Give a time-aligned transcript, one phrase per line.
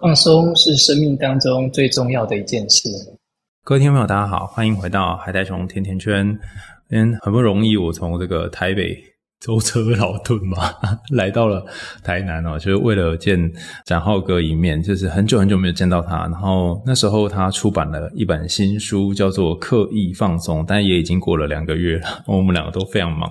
[0.00, 2.88] 放松是生命当中最重要的一件事。
[3.62, 6.26] 各位听众朋友，大家好，欢迎回到海带熊甜甜圈。
[6.88, 8.96] 嗯，很不容易，我从这个台北。
[9.40, 10.58] 舟车劳顿嘛，
[11.12, 11.64] 来到了
[12.04, 13.50] 台南哦，就是为了见
[13.86, 16.18] 展浩哥一面，就是很久很久没有见到他。
[16.24, 22.22] 然后那时候他出版了一本新书，叫做《刻意放松》，但也已经过了两个月了。
[22.28, 23.30] 我们两个都非常忙，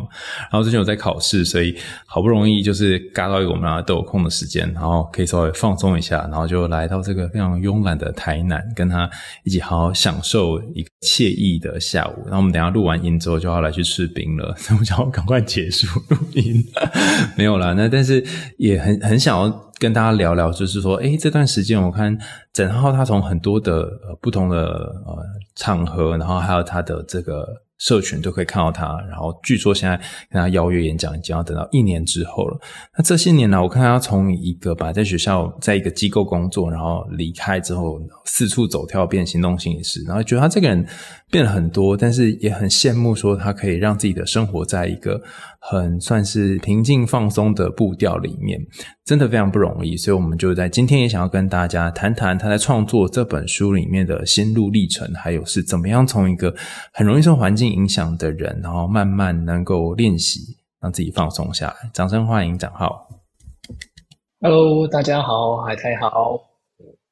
[0.52, 1.75] 然后最近有在考试，所以
[2.07, 9.07] 好不容易就是嘎到一个我们俩都有空的时间，然后可以稍微放松一下，然后就来到这个非常慵懒的台南，跟他
[9.44, 12.23] 一起好好享受一个惬意的下午。
[12.23, 15.98] 然后我们等下录完音之后就要来去吃冰了，所 以我想要赶快结束。
[16.08, 16.63] 录音
[17.38, 18.23] 没有啦，那但是
[18.58, 22.17] 也很很想要跟大家聊聊，就是说，诶，这段时间我看
[22.53, 23.89] 展皓他从很多的
[24.22, 25.25] 不同的呃
[25.55, 27.45] 场合，然后还有他的这个。
[27.81, 29.95] 社群都可以看到他，然后据说现在
[30.30, 32.59] 跟他邀约演讲已经要等到一年之后了。
[32.97, 40.86] 那这些年来，我看他从一个本来在学校在一个机构工作，然后离开之后四处走跳，变行动心理师，然后觉得他这个人
[41.31, 45.17] 变了很多，但是也很羡慕说他可以让自己的生活在一个
[45.59, 48.59] 很算是平静放松的步调里面，
[49.05, 49.97] 真的非常不容易。
[49.97, 56.55] 所以，我们就在今天也想要跟大家谈谈他在创作这本书里面的心路历程，还有是怎么样从一个
[56.93, 60.39] 很容易受环境影响的人，然后慢慢能够练习
[60.81, 61.89] 让自己放松下来。
[61.93, 62.89] 掌声欢迎展皓。
[64.41, 66.39] Hello，大家好，海苔好。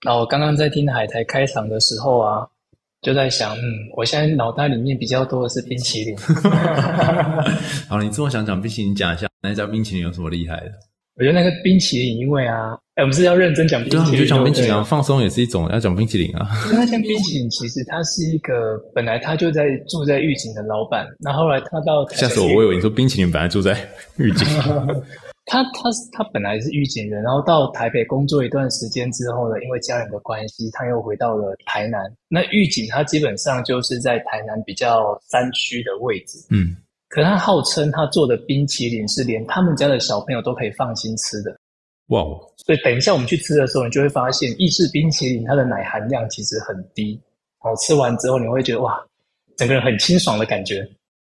[0.05, 2.47] 那我刚刚在听海苔开场的时候啊，
[3.01, 3.61] 就在想，嗯，
[3.95, 6.17] 我现在脑袋里面比较多的是冰淇淋。
[7.87, 10.71] 好，你这么想讲冰淇淋，讲一下那家冰淇淋有什么厉害的？
[11.15, 14.11] 我觉得那个冰淇淋，因为啊，哎，我们是要认真讲冰淇淋。
[14.11, 16.47] 对就讲冰淇淋啊，放松也是一种要讲冰淇淋啊。
[16.71, 23.75] 那家冰淇淋其实他是一个本来他就在住在狱警的老板，那后，后来他到吓死我，我以为你说冰淇淋本来住在
[24.17, 24.47] 玉井。
[25.47, 32.01] 他他他本来是玉井人，然后到台北工作一段时间之后呢，因为家人的关系，他又回到了台南。
[32.27, 36.75] 那玉井他基本上就是在台南比较山区的位置，嗯。
[37.09, 41.57] 可他号称他做的冰淇淋是连他们家的小朋友都可以放心吃的，
[42.07, 42.21] 哇！
[42.57, 47.17] 所以等一下我们去吃的时候，你就会发现意式冰淇淋它的奶含量其实很低，
[47.63, 49.02] 然后吃完之后你会觉得哇，
[49.55, 50.86] 整个人很清爽的感觉。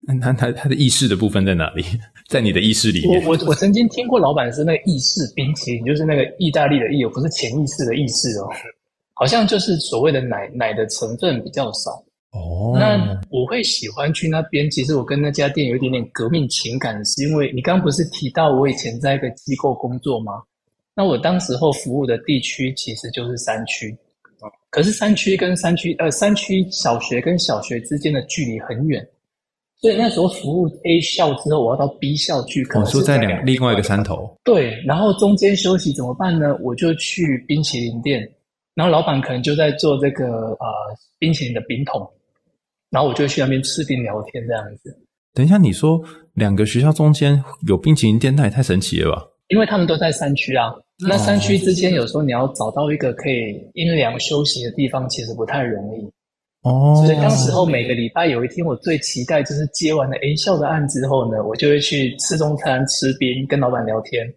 [0.01, 1.83] 那它它它的意识的部分在哪里？
[2.27, 3.23] 在你的意识里面？
[3.25, 8.49] 我我我曾经听过老板是那个意式冰淇淋，就是那个意大利的意，不是潜意识的意识哦，
[9.13, 11.91] 好像就是所谓的奶奶的成分比较少。
[12.31, 14.69] 哦，那我会喜欢去那边。
[14.69, 20.33] 其实我跟那家店有一点点革命情感，是因为你刚刚不是提到我以前在一个机构工作吗？
[20.95, 23.97] 那我当时候服务的地区其实就是山区，
[24.69, 29.05] 可是山区跟山区，呃，山区小学跟小学之间的距离很远，
[29.81, 34.29] 所以那时候服务 A 校之后，我要到 B 校去，可能是在两另外一个山头。
[34.43, 36.57] 对，然后中间休息怎么办呢？
[36.61, 38.29] 我就去冰淇淋店，
[38.75, 40.65] 然后老板可能就在做这个呃
[41.17, 42.07] 冰淇淋的冰桶。
[42.89, 44.97] 然后我就去那边吃冰聊天这样子。
[45.33, 46.01] 等一下，你说
[46.33, 49.23] 两个学校中间有冰淇淋店，那也太神奇了吧？
[49.49, 50.73] 因为他们都在山区啊。
[51.07, 56.11] 那山区之间有时候你要找到一个可以阴凉休息的地方，其实不太容易。
[56.63, 57.03] 哦。
[57.05, 64.31] 所以当时候每个礼拜有一天，我最期待就是接完了 A 校的案之后呢，我就会去吃中餐、吃冰，跟老板聊天。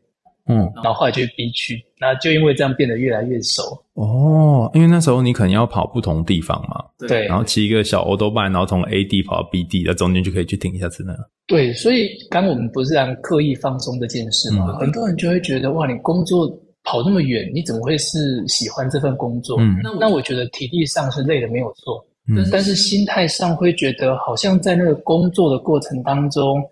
[0.47, 3.63] 嗯，然后后来就 B 区，那就因为这样变得越来越熟
[3.95, 4.69] 哦。
[4.75, 11.15] 因为那时候你可能要跑不同地方嘛，对，然后骑一个小欧兜半，然后从 A 地跑到 B 地，在中间就可以去停一下吃呢。
[11.47, 16.49] 对，所以刚我们不是讲刻意放松这件事嘛，嗯，很多人就会觉得哇，你工作
[16.83, 19.61] 跑那么远，你怎么会是喜欢这份工作？
[19.61, 26.63] 嗯，那我觉得体力上是累的没有错，嗯，但是心态上会觉得好像在那个工作的过程当中。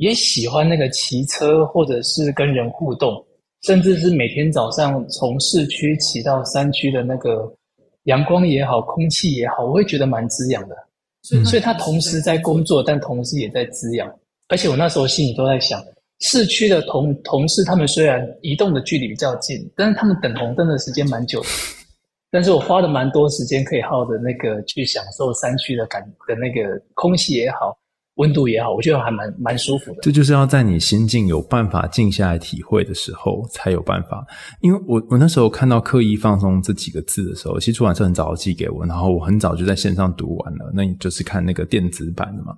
[0.00, 3.20] 也喜欢那个骑车，或者是跟人互动，
[3.64, 7.52] 甚至是每天早上从市区骑到山区的那个
[8.04, 10.76] 阳光也好，空气也好，我会觉得蛮滋养的。
[11.34, 11.44] 嗯。
[11.44, 14.08] 所以他同时在工作，但同时也在滋养。
[14.46, 15.84] 而且我那时候心里都在想，
[16.20, 21.48] 市区的同同事，他们虽然移动的距离比较近，但是他们等红灯的时间蛮久的。
[22.30, 27.76] 但是我花了蛮多时间可以耗的那个去享受山区的感的那个空气也好。
[28.18, 29.98] 温度也好，我觉得还蛮蛮舒服的。
[30.02, 34.26] 这就是要在你心境有办法静下来体会的时候才有办法。
[34.60, 40.72] 因为我我那时候看到“刻意放松”这几个字的时候，其实出版社很早就寄给我，然后我很早就在线上读完了。
[40.74, 42.52] 那你就是看那个电子版的嘛。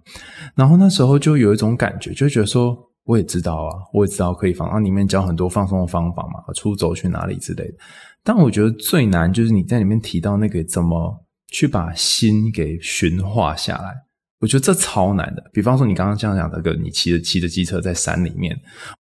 [0.55, 2.75] 然后那时候就有一种感觉，就觉得说
[3.05, 7.75] 我也知道啊，我也知道可以放，那里面教很多放松的方法嘛，出走去哪里之类的。
[8.23, 13.95] 但我觉得最难就是你在里面提到那个怎么去把心给驯化下来。
[14.41, 15.51] 我觉得这超难的。
[15.53, 18.59] 比方说，你刚刚这样讲那个，你骑着骑着机车在山里面，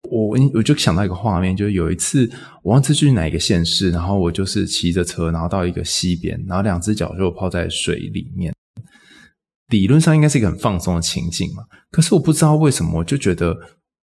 [0.08, 2.30] 我我就想到一个画面，就是有一次
[2.62, 8.54] 我忘记去哪一个县市，然后我就是骑着车，然后到一个溪边，然后两只脚就泡在水里面。
[9.70, 13.56] 理论上应该是一个很放松的情境嘛，可是我不知道为什么，我就觉得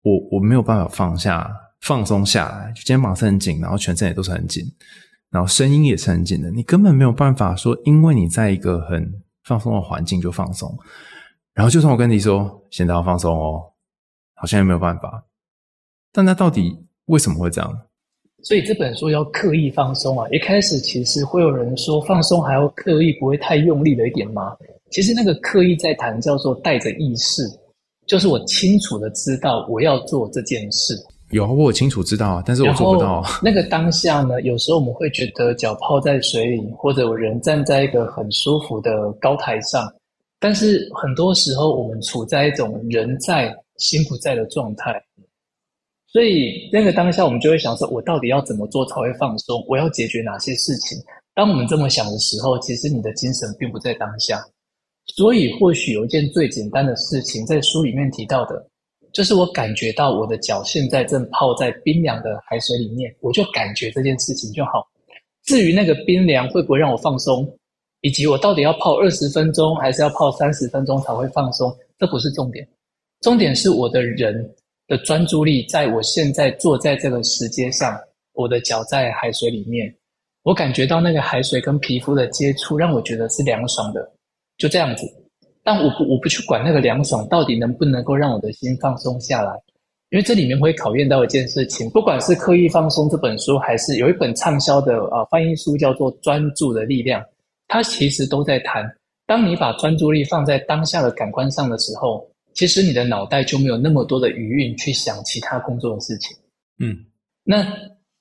[0.02, 1.48] 我我没有办法放下
[1.82, 4.64] 放松下来，就肩膀是很紧，然后全身也都是很紧，
[5.30, 6.50] 然后声音也是很紧的。
[6.50, 9.12] 你根本没有办法说，因为你在一个很
[9.44, 10.76] 放松的环境就放松。
[11.54, 13.60] 然后就算我跟你说现在要放松哦，
[14.34, 15.24] 好像也没有办法。
[16.12, 16.74] 但那到底
[17.06, 17.80] 为什么会这样？
[18.44, 20.28] 所以这本书要刻意放松啊！
[20.30, 24.56] 一开始其实会有人说放松还要刻意，不会太用力了一点吗？
[24.90, 27.42] 其实那个刻意在谈叫做带着意识，
[28.06, 30.94] 就是我清楚的知道我要做这件事。
[31.32, 33.24] 有，我有清楚知道啊，但是我做不到。
[33.42, 39.82] 那个当下呢，有时候我们会觉得脚泡在水里，或者我人站在一个很舒服的高台上，
[40.38, 45.02] 但是很多时候我们处在一种人在心不在的状态，
[46.06, 49.64] 所以那个当下我们就会想说，我到底要怎么做才会放松？
[49.66, 50.98] 我要解决哪些事情？
[51.34, 54.38] 当我们这么想的时候，其实你的精神并不在当下。
[55.06, 58.68] 所以，或许有一件最简单的事情，在书里面提到的，
[59.12, 64.88] 就是我感觉到我的脚现在正泡在冰凉的海水里面，我就感觉这件事情就好。
[65.44, 67.46] 至于那个冰凉会不会让我放松，
[68.00, 72.66] 以及我到底要泡二十分钟还是要泡三十分钟才会放松，这不是重点。
[73.20, 74.48] 重点是我的人
[74.88, 77.98] 的专注力，在我现在坐在这个石阶上，
[78.32, 79.94] 我的脚在海水里面，
[80.42, 84.10] 我感觉到那个海水跟皮肤的接触，让我觉得是凉爽的。
[84.58, 85.06] 就这样子，
[85.64, 89.52] 但我不我不去管那个凉爽到底能不能够让我的心放松下来，
[90.10, 97.22] 因为这里面会考验到一件事情，不管是刻意放松这本书，还是有一本畅销的啊翻译书叫做《专注的力量》，
[97.68, 98.84] 它其实都在谈，
[99.26, 106.36] 当你把专注力放在当下的感官上的时候，其实你的脑袋就没有那么多的余韵去想其他工作的事情。
[106.78, 106.98] 嗯，
[107.44, 107.66] 那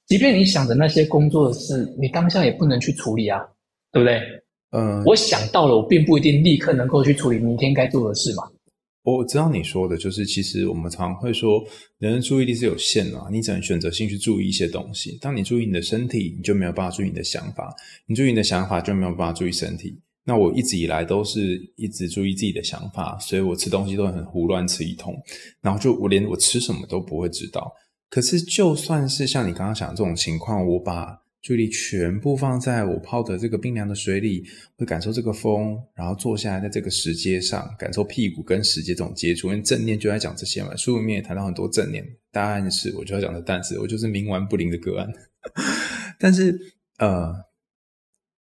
[0.05, 3.45] 即便你想的那些工作的事，你当下也不能去处理啊，
[3.91, 4.21] 对不对？
[4.71, 8.43] 嗯，我想到了，我并不一定立刻能够去处理明天该做的事嘛。
[9.03, 11.59] 我知道你说的就是，其实我们常会说，
[11.97, 15.17] 人的注意力是有限的，你只能选择性去注意一些东西。
[15.19, 17.65] 当你注意你的身体，你就没有办法注意你的想法；
[18.07, 19.99] 你注意你的想法，就没有办法注意身体。
[20.23, 25.13] 那我一直以来都是一直注意自己的想法，所以我吃东西都很胡乱吃一通，
[25.61, 27.73] 然后就我连我吃什么都不会知道。
[28.07, 34.43] 可是就算是像你刚刚讲的这种情况，我把注意力全部放在我泡的这个冰凉的水里，
[34.77, 39.47] 会感受这个风，然后坐下来在这个石阶上，感受屁股跟石阶这种接触。
[39.47, 42.05] 因为正念就在讲这些嘛，书里面也谈到很多正念。
[42.31, 45.09] 答案是，我就要讲的，但是我就是冥顽不灵的个案。
[46.19, 46.55] 但是，
[46.99, 47.33] 呃，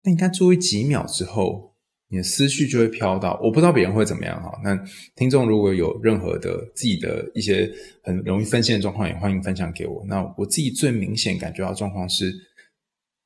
[0.04, 1.74] 那你看，注意几秒之后，
[2.10, 4.60] 你的思绪就会飘到，我不知道别人会怎么样哈。
[4.62, 4.78] 那
[5.16, 7.72] 听众如果有任何的自己的一些
[8.04, 10.04] 很容易分心的状况，也欢迎分享给我。
[10.06, 12.49] 那我自己最明显感觉到状况是。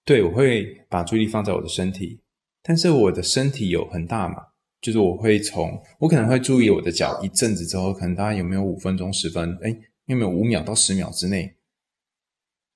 [0.06, 2.22] 对，我会把注意力放在我的身体，
[2.62, 4.36] 但是我的身体有很大嘛，
[4.82, 9.74] 就是我会从我可能会注意我的脚一阵子之后，可能大概有没有五分钟、十分，哎，
[10.08, 11.56] 有没有五秒到十秒之内，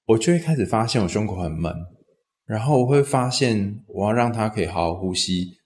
[0.06, 1.74] 我就会开始发现我胸口很闷，
[2.46, 5.58] 然后我会发现我要让它可以好好呼吸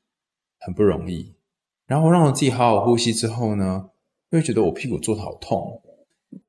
[0.61, 1.35] 很不容易，
[1.85, 3.91] 然后让我自己好好呼吸之后呢，
[4.31, 5.79] 会觉得我屁股坐得好痛。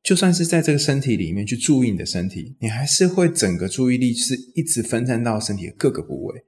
[0.03, 6.45] 就算是在这个身体里面去注意你的身体，你还是会整个注意力是一直分散到身体的各个部位。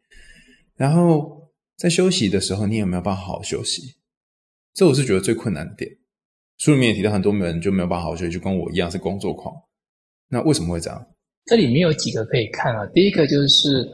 [0.77, 3.97] 然后在休息的时候，你有没有办法好好休息？
[4.75, 5.91] 这我是觉得最困难的点。
[6.59, 9.55] 书里面也提到很多人就没有办法好好休息，就跟我一样是工作狂。
[10.29, 11.07] 那为什么会这样？
[11.47, 12.87] 这里面有几个可以看啊。
[12.95, 13.89] 第一个就是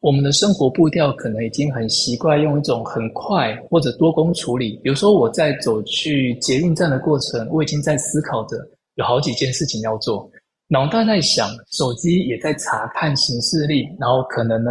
[0.00, 4.80] 我们的生活步调可能已经很习惯用一种很快或者多工处理。
[4.82, 8.56] 比如说我在走去捷运站的过程，我已经在思考着。
[8.96, 10.30] 有好几件事情要做，
[10.68, 14.70] 脑袋在想，手机也在查看行事历，然后可能呢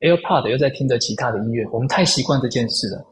[0.00, 1.66] ，AirPod 又在听着其他的音乐。
[1.72, 3.04] 我们太习惯这件事了，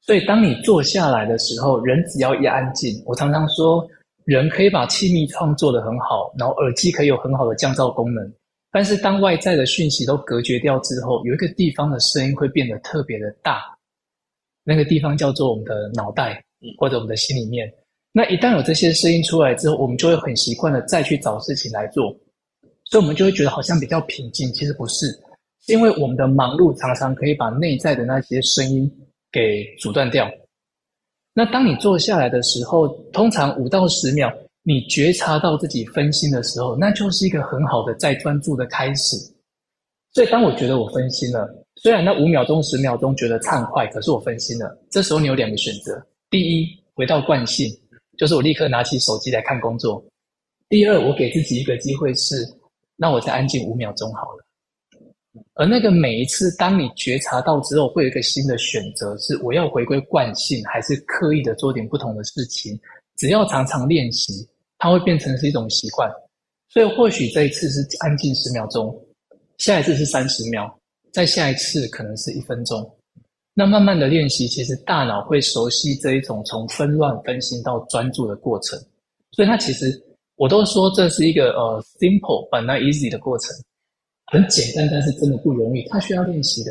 [0.00, 3.86] 所以当你坐下来的时候，人只要一安静，我常常说，
[4.24, 8.32] 人可以把气密创做得很好，然后耳机可以有很好的降噪功能，
[8.72, 13.62] 但是当外在的讯息都隔绝掉之后，有一个地方的声音会变得特别的大，
[14.64, 16.42] 那个地方叫做我们的脑袋
[16.78, 17.70] 或者我们的心里面。
[18.16, 22.04] 那一旦有这些声音出来之后，我们就会很习惯的再去找事情来做，
[22.86, 24.50] 所以我们就会觉得好像比较平静。
[24.54, 25.06] 其实不是，
[25.66, 28.90] 是因为我们的忙碌常常可以把内在的那些声音
[29.30, 30.26] 给阻断掉。
[31.34, 34.32] 那当你坐下来的时候，通常五到十秒，
[34.62, 39.14] 你觉察到自己分心的时候，那就是一个很好的再专注的开始。
[40.14, 41.46] 所以当我觉得我分心了，
[41.82, 44.74] 虽然那五秒钟、十秒钟觉得畅快，可是我分心了。
[44.90, 46.02] 这时候你有两个选择。
[46.30, 47.70] 第一，回到惯性，
[48.16, 50.02] 就是我立刻拿起手机来看工作；
[50.68, 52.46] 第二，我给自己一个机会是，
[52.96, 54.42] 那我再安静五秒钟好了。
[55.54, 62.78] 而那个每一次，当你觉察到之后，会有一个新的选择，是我要回归惯性，还是刻意的做点不同的事情？
[63.16, 64.46] 只要常常练习，
[64.78, 66.10] 它会变成是一种习惯。
[66.68, 68.98] 所以或许这一次是安静十秒钟，
[69.58, 70.74] 下一次是三十秒，
[71.12, 72.95] 再下一次可能是一分钟。
[73.58, 78.78] 那慢慢的练习，其实大脑会熟悉这一种从纷乱分心到专注的过程。
[79.30, 79.90] 所以它其实
[80.36, 83.56] 我都说这是一个呃 simple but not easy 的过程。
[84.26, 86.70] 很简单，但是真的不容易，它需要练习的。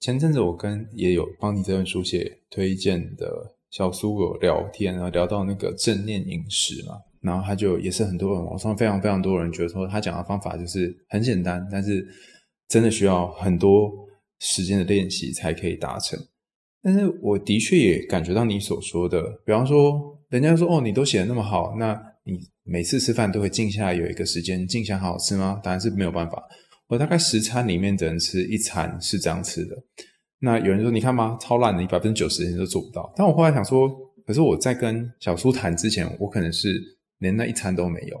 [0.00, 3.26] 前阵子我跟也有帮你这本书写推荐的
[3.70, 12.06] 小苏有聊天，然后聊到那个正念饮食嘛，然后他就也是很多人网上非常非常多人觉得说他讲的方法就是很简单，但是
[12.68, 13.90] 真的需要很多
[14.40, 16.18] 时间的练习才可以达成。
[16.82, 21.92] 但是我的确也感觉到你所说的，比方说人家说哦，你都写得那么好，那
[22.24, 25.60] 你每次吃饭都会静下来有一个时间静下好好吃吗？
[25.62, 26.42] 当然是没有办法。
[26.88, 29.76] 我大概十餐里面只能吃一餐是这样吃的。
[30.40, 31.36] 那有人说，你看吗？
[31.40, 33.12] 超烂的，你百分之九十人都做不到。
[33.14, 33.88] 但我后来想说，
[34.26, 36.80] 可是我在跟小苏谈之前，我可能是
[37.18, 38.16] 连那一餐都没有。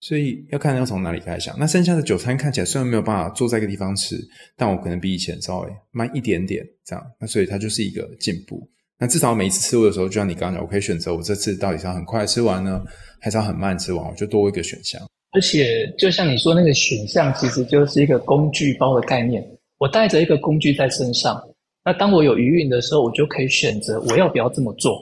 [0.00, 1.58] 所以要看要从哪里开始想。
[1.58, 4.16] 那剩下的九餐看起来虽然没有办法坐在一个地方吃，
[4.56, 7.04] 但我可能比以前稍微慢一点点这样。
[7.20, 8.68] 那所以它就是一个进步。
[9.00, 12.82] 那至少每一次吃的时候，就像你刚刚讲，我可以选择我这次到底是要很快吃完呢，
[13.20, 14.04] 还是要很慢吃完？
[14.04, 15.00] 我就多一个选项。
[15.30, 19.46] 而且，就像你说，那个选项其实就是一个工具包的概念。
[19.78, 21.40] 我带着一个工具在身上，
[21.84, 25.00] 那当我有余韵的时候，我就可以选择我要不要这么做。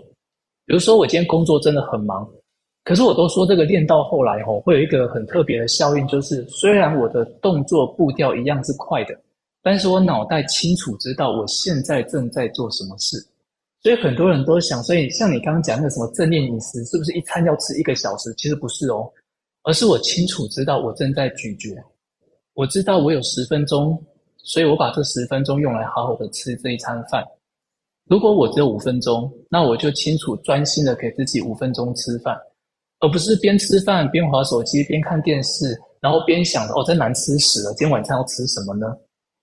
[0.67, 2.29] 比如说，我今天工作真的很忙，
[2.87, 9.21] 可是我都说这个练到后来吼，会有一个很特别的效应，就是虽然我的动作步调一样是快的，
[9.61, 13.16] 但是我脑袋清楚知道我现在正在做什么事。
[13.83, 18.33] 所以很多人都想，所以像你刚刚讲那个什么正念饮食，是不是一餐要吃一个小时？
[18.35, 19.11] 其实不是哦。
[19.64, 21.75] 而是我清楚知道我正在咀嚼，
[22.55, 24.00] 我知道我有十分钟，
[24.45, 27.25] 所以我把这十分钟用来好好的吃这一餐饭。
[28.09, 32.38] 如果我只有五分钟，那我就清楚专心的给自己五分钟吃饭，
[33.00, 38.87] 而不是边吃饭边划手机边看电视，然后边想着哦，真难吃死了，今天晚上要吃什么呢？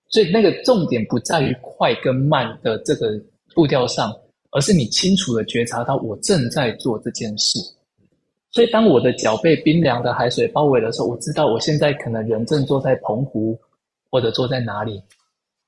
[0.08, 3.10] 所以那个重点不在于快跟慢的这个
[3.54, 4.14] 步调上，
[4.50, 7.58] 而是你清楚的觉察到我正在做这件事。
[8.52, 13.58] 所以，当我的脚被冰凉的海水包围的时候，我知道我现在可能人正坐在澎湖，
[14.08, 15.02] 或者坐在哪里，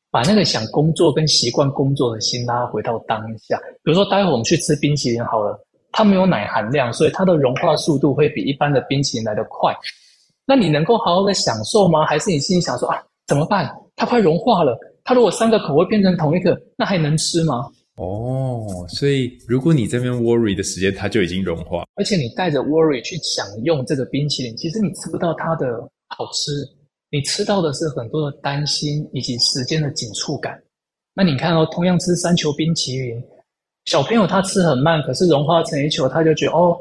[0.09, 3.59] 把那个想工作跟习惯工作的心拉回到当下。
[3.83, 5.59] 比如说，待会我们去吃冰淇淋好了，
[5.97, 9.75] 它没有奶含量，所以它的融化速度会比一般的冰淇淋来得快。
[10.45, 12.05] 那你能够好好的享受吗？
[12.05, 13.75] 还是你心里想说啊，怎么办？
[13.97, 17.67] 它快融化了，它如果三个口味变成同一个，那还能吃吗？
[17.97, 26.53] 哦，所以如果你这边 worry 的时间，它就已经融化，而且你带着 worry 去享用这个冰淇淋，其实你吃不到它的好吃，
[27.11, 30.63] 你吃到的是很多的担心以及时间的紧促感。
[31.15, 33.19] 那你看哦，同样吃三球冰淇淋，
[33.87, 36.79] 小朋友他吃很慢，可是融化成一球，他就觉得哦，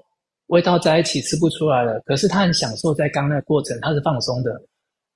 [0.48, 2.00] 味道在一起吃不出来了。
[2.06, 4.62] 可是他很享受在刚那个过程，他是放松的。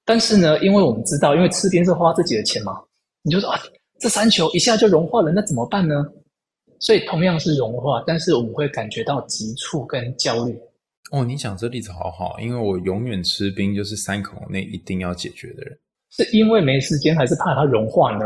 [0.05, 2.79] 但是呢，因为我们知道，因为吃冰是花自己的钱嘛，
[3.21, 3.59] 你就说啊。
[4.01, 6.05] 这三球一下就融化了，那怎么办呢？
[6.79, 10.57] 所以同样是融化，但是我们会感觉到急促跟焦虑。
[11.11, 15.77] 哦，你讲这例子好好，因为我永远吃冰就是三口内一定要解决的人。
[16.11, 18.25] 是因为没时间，还是怕它融化呢？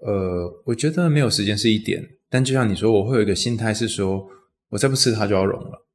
[0.00, 4.26] 呃，我觉得没有时间是一点，但就像你说，我会有一个心态是说，
[4.70, 5.86] 我再不吃它就要融了，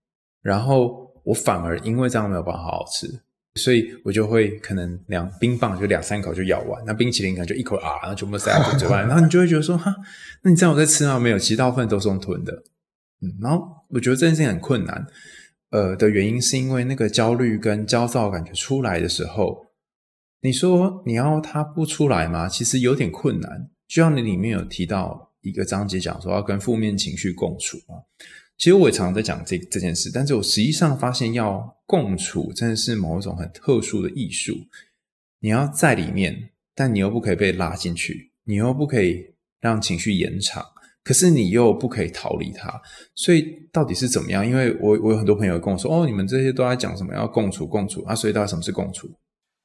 [0.41, 3.21] 然后我反而因为这样没有办法好好吃。
[3.55, 9.95] 所以我就会可能两冰棒就两三口就咬完，那冰淇淋可能就一口啊，然后全部塞到嘴巴，然后你就会觉得说哈，
[10.43, 11.19] 那你这样我在吃吗？
[11.19, 12.53] 没有，其实大部分都是用吞的，
[13.23, 15.07] 嗯，然后我觉得这件事情很困难，
[15.71, 19.65] 呃的原因是因为那个焦虑跟焦躁感觉出来的时候，
[20.41, 22.47] 你说你要它不出来吗？
[22.47, 27.95] 其实有点困难，就像你里面有提到一个章节讲说要跟负面情绪共处啊。
[28.57, 34.57] 其实我也常常在讲这这件事，但是我实际上发现，要共处真的是某一种很特殊的艺术。
[35.39, 39.23] 你要在里面，但你又不可以被拉进去，你又不可以
[39.61, 40.65] 让情绪延长，
[41.03, 42.81] 可是你又不可以逃离它。
[43.13, 44.43] 所以到底是怎么样？
[44.43, 48.15] 因为我我有很多朋友跟我说，哦，你们这些都在讲什么要共处共处啊？
[48.15, 49.07] 所以到底什么是共处？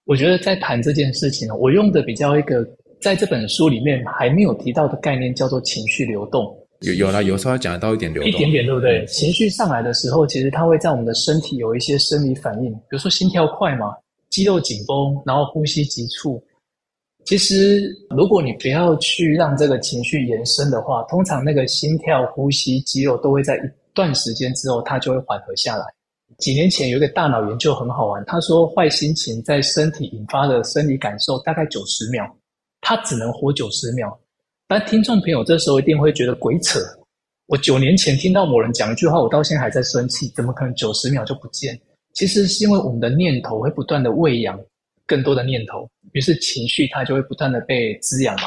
[0.04, 2.62] 我觉得在谈这件事情，我用的比较一个
[3.02, 6.56] 在这本书里面还没有提到的概念，叫做情绪流动。
[6.82, 9.04] 有有啦，有时候要讲得到一点流动，一点点，对不对？
[9.06, 13.92] 情绪上来的时候，其实它会在我们的身体有一些生理反应，比如说心跳快嘛，
[14.30, 16.42] 肌肉紧绷，然后呼吸急促。
[17.24, 23.60] 其实，如果你不要去让这个情绪延伸的话，通常那个心跳、呼吸、肌肉都会在一
[23.94, 25.84] 段时间之后，它就会缓和下来。
[26.38, 32.24] 几年前有一个大脑研究很好玩，他说坏心情在身体引发的生理感受大概九十秒，
[32.82, 34.20] 它只能活九十秒。
[34.68, 36.78] 但听众朋友这时候一定会觉得鬼扯，
[37.46, 41.80] 我九年前听到某人讲一句话，我到现在还在生气，怎么可能九十秒就不见？
[42.12, 44.60] 其实是因为我们的念头会不断的喂养。
[45.04, 48.44] 更多的念头，于是情绪它就会不断的被滋养嘛。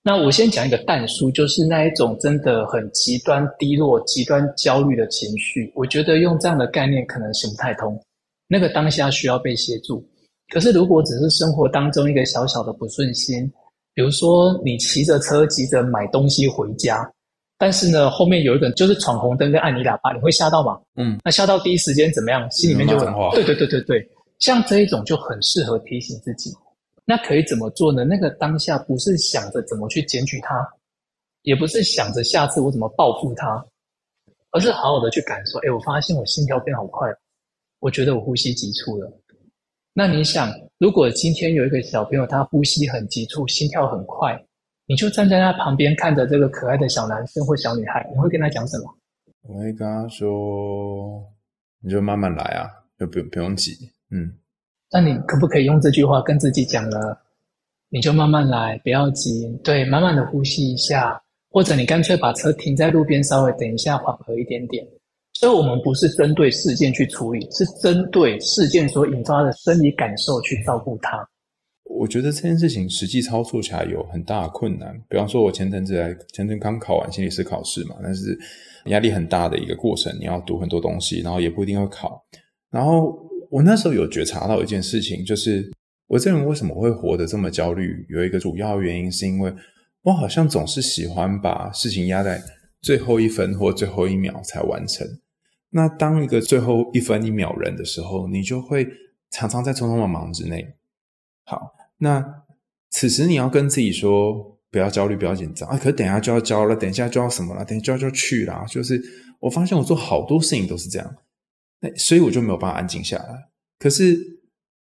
[0.00, 5.70] 那我先讲一个淡书，就是那一种真的很极端低落、极端焦虑的情绪。
[5.74, 8.00] 我觉得用这样的概念可能行不太通。
[8.46, 10.02] 那个当下需要被协助。
[10.48, 13.50] 可是如果只是生活当中一个小小的不顺心，
[13.94, 17.10] 比如说你骑着车急着买东西回家，
[17.58, 20.78] 但是呢后面有一个人就是闯红灯跟按你喇叭，你会吓到吗？
[20.94, 22.48] 嗯，那吓到第一时间怎么样？
[22.50, 24.08] 心里面就会对对对对对。
[24.38, 26.54] 像这一种就很适合提醒自己，
[27.04, 28.04] 那可以怎么做呢？
[28.04, 30.68] 那个当下不是想着怎么去检举他，
[31.42, 33.64] 也不是想着下次我怎么报复他，
[34.50, 35.58] 而是好好的去感受。
[35.60, 37.18] 哎，我发现我心跳变好快了，
[37.80, 39.10] 我觉得我呼吸急促了。
[39.98, 44.38] 那你想，如果今天有一个小朋友他呼吸很急促，心跳很快，
[44.84, 48.94] 你就站在他旁边看着这个可爱的小男生或小女孩，你会跟他讲什么？
[49.48, 51.24] 我会跟他说
[51.80, 53.72] ：“你就慢慢来啊，就不用不用急。”
[54.12, 54.30] 嗯，
[54.92, 57.18] 那你可不可以用这句话跟自己讲了？
[57.88, 64.86] 你就慢慢来，不要急，对，慢慢的呼吸一下，或者你干脆把车停在路边，稍微等一下，缓和一点点。
[65.40, 71.18] 所以，我们不是针对事件去处理，是针对事件所引发的生理感受去照顾它。
[71.84, 74.94] 我觉得这件事情实际操作起来有很大的困难。
[75.08, 78.38] 比方说，我前阵子来，前阵刚考完心理师考试嘛，但是
[78.86, 82.24] 压力很大的一个过程，你要读很多东西，然后也不一定会考，
[82.70, 83.24] 然后。
[83.48, 85.70] 我那时候有觉察到一件事情，就是
[86.08, 88.04] 我这人为什么会活得这么焦虑？
[88.10, 89.54] 有一个主要原因是因为
[90.02, 92.42] 我好像总是喜欢把事情压在
[92.82, 95.06] 最后一分或最后一秒才完成。
[95.70, 98.86] 那当一个最后一分一秒人的时候，你就会
[99.30, 100.74] 常常在匆匆忙忙之内。
[101.44, 102.44] 好，那
[102.90, 105.76] 此时你要跟自己说不要焦虑，不要紧张啊！
[105.76, 107.64] 可是等下就要交了，等下就要什么了？
[107.64, 108.64] 等下就要去了。
[108.68, 109.02] 就是
[109.40, 111.16] 我发现我做好多事情都是这样。
[111.80, 113.48] 那所以我就没有办法安静下来。
[113.78, 114.18] 可是，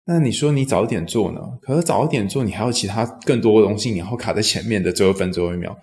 [0.04, 1.40] 那你说你早一点做呢？
[1.62, 5.76] 可是早一点做，你还有其他更多的东西，你要卡在前面的最后分最后一秒。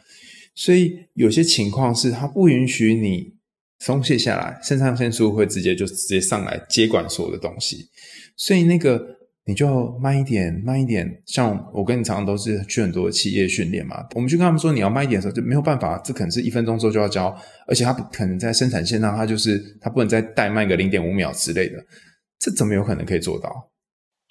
[0.56, 3.34] 所以有些情况是它不允许你
[3.80, 7.90] 松懈下来，肾上腺素会直接就直接上来接管所有的东西。
[8.38, 9.18] 所以那个。
[9.46, 11.10] 你就慢一点，慢一点。
[11.26, 21.84] 像我跟你常常都是去很多企业训练嘛，我们去跟他们说你要慢一点的时候，就没有办法，这可能是一分钟之后就要交，而且他不可能在生产线上，他就是他不能再怠慢个零点五秒之类的，
[22.38, 23.50] 这怎么有可能可以做到？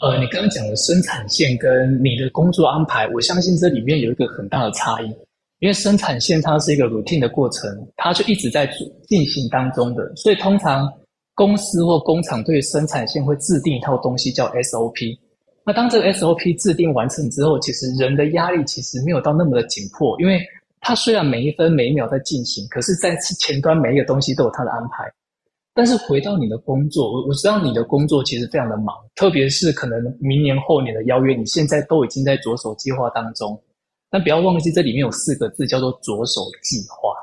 [0.07, 5.13] 呃，你刚刚讲的生产线跟你的工作安排，我相信这里面有一个很大的差异，
[5.61, 8.69] 因为生产线它是一个 routine 的过程，它就一直在
[9.07, 10.93] 进行当中的，所以通常。
[11.35, 15.17] 公司或工厂对生产线会制定一套东西叫 SOP。
[15.65, 20.41] 那当这个 SOP 制定完成之后，其实人的压力其实没有到那么的紧迫，因为
[20.81, 25.09] 它虽然每一分每一秒在进行，可是在前端每一个东西都有它的安排。
[25.73, 33.57] 但是回到你的工作，我我知道你的工作其实非常的忙，特别是可能明年后年的邀约，你现在都已经在着手计划当中。
[34.11, 37.15] 但不要忘记这里面有四个字叫做着手计划。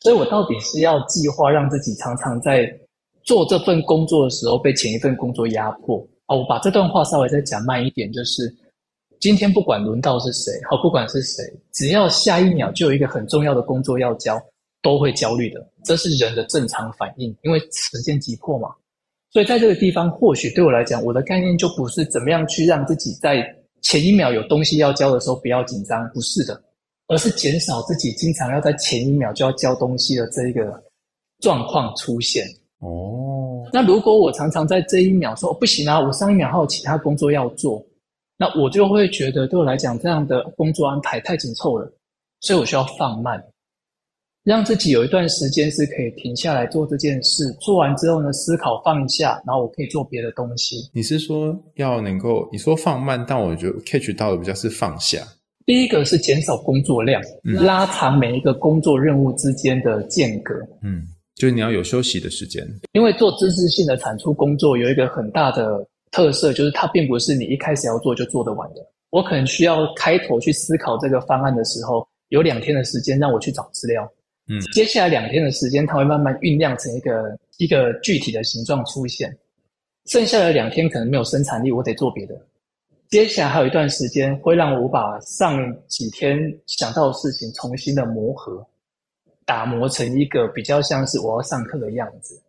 [0.00, 2.72] 所以我到底是要计划让自己常常在。
[3.24, 6.04] 做这份工作的时候，被前一份工作压迫。
[6.26, 8.52] 好，我把这段话稍微再讲慢一点，就是
[9.20, 14.42] 今天不管轮到是谁，好，不管是谁，只要下一秒就有一个很重要的工作要交，
[14.82, 15.64] 都会焦虑的。
[15.84, 18.74] 这是人的正常反应，因为时间急迫嘛。
[19.30, 26.60] 所以在这个地方，或许对我来讲，我的概念就不是怎么样去让自己在前一秒有东西要交的时候不要紧张，不是的，
[27.08, 30.82] 而是减少自己经常要在前一秒就要交东西的这一个
[31.40, 32.46] 状况出现。
[32.78, 37.84] 哦，那如果我常常在这一秒说不行啊，我上一秒还有其他工作要做，
[38.36, 41.92] 那我就会觉得对我来讲这样的工作安排太紧凑了，
[42.40, 43.42] 所以我需要放慢，
[44.44, 50.90] 让自己有一段时间是可以停下来做这件事，做完之后呢，思考放一下，然后我可以做别的东西。
[50.92, 55.18] 你是说要能够你说放慢，但我觉得 catch 到的比较是放下。
[55.64, 60.54] 第一个是减少工作量，嗯、拉长每一个工作任务之间的间隔。
[60.82, 61.06] 嗯。
[61.34, 68.86] 就是你要有休息的时间，因为做知识性的产出工作有一个很大的特色，就是它并不是你一开始要做就做得完的。
[69.10, 74.06] 我可能需要开头去思考这个方案的时候，有两天的时间让我去找资料，
[74.48, 79.36] 嗯，接下来两天的时间，它会慢慢酝酿成一个一个具体的形状出现。
[80.06, 82.34] 剩下的两天可能没有生产力，我得做别的。
[83.08, 88.66] 接下来还有一段时间，会让我把上几天想到的事情重新的磨合，
[89.44, 92.42] 打磨成一个比较像是我要上课的样子。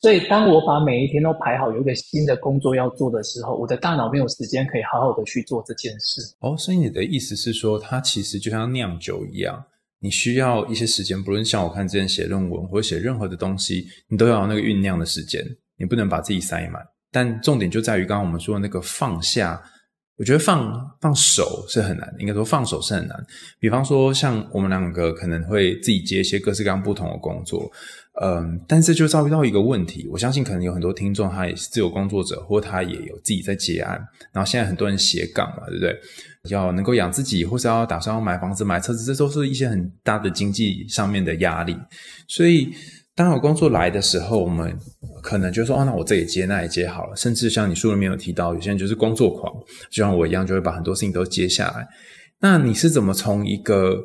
[0.00, 6.22] 所以，当我把每一天都排好，有一个新的工作要做的时候，我的大脑没有时间可以好好的去做这件事。
[6.38, 9.62] 哦，所以你的意思是说，它其实就像酿酒一样，
[10.00, 11.22] 你需要一些时间。
[11.22, 15.44] 不论像我看之前写论文或者写任何的东西，你都要有那个酝酿的时间，
[15.76, 16.82] 你不能把自己塞满。
[17.12, 19.62] 但重点就在于刚刚我们说的那个放下。
[20.16, 23.16] 我觉得放放手是很难，应该说放手是很难。
[23.58, 27.72] 比方说，像我们两个可能会自己接一些各式各样不同的工作，
[28.20, 30.06] 嗯，但是就遭遇到一个问题。
[30.12, 33.98] 我相信可能有很多听众他也是自由工作者，或他也有自己在接案。
[34.30, 35.98] 然后现在很多人斜杠嘛，对不对？
[36.48, 41.76] 要能够养自己，或是要打算要买房子、买车子，这都是一些很大的经济上面的压力。
[42.26, 42.72] 所以。
[43.12, 44.74] 当我工作来的时候，我们
[45.20, 49.52] 可能就说：“哦，那我这也接，那也接好了。”甚至像你书里面有提到，有些人就是工作狂，
[49.90, 51.86] 就像我一样，就会把很多事情都接下来。
[52.38, 53.98] 那你是怎么从一个，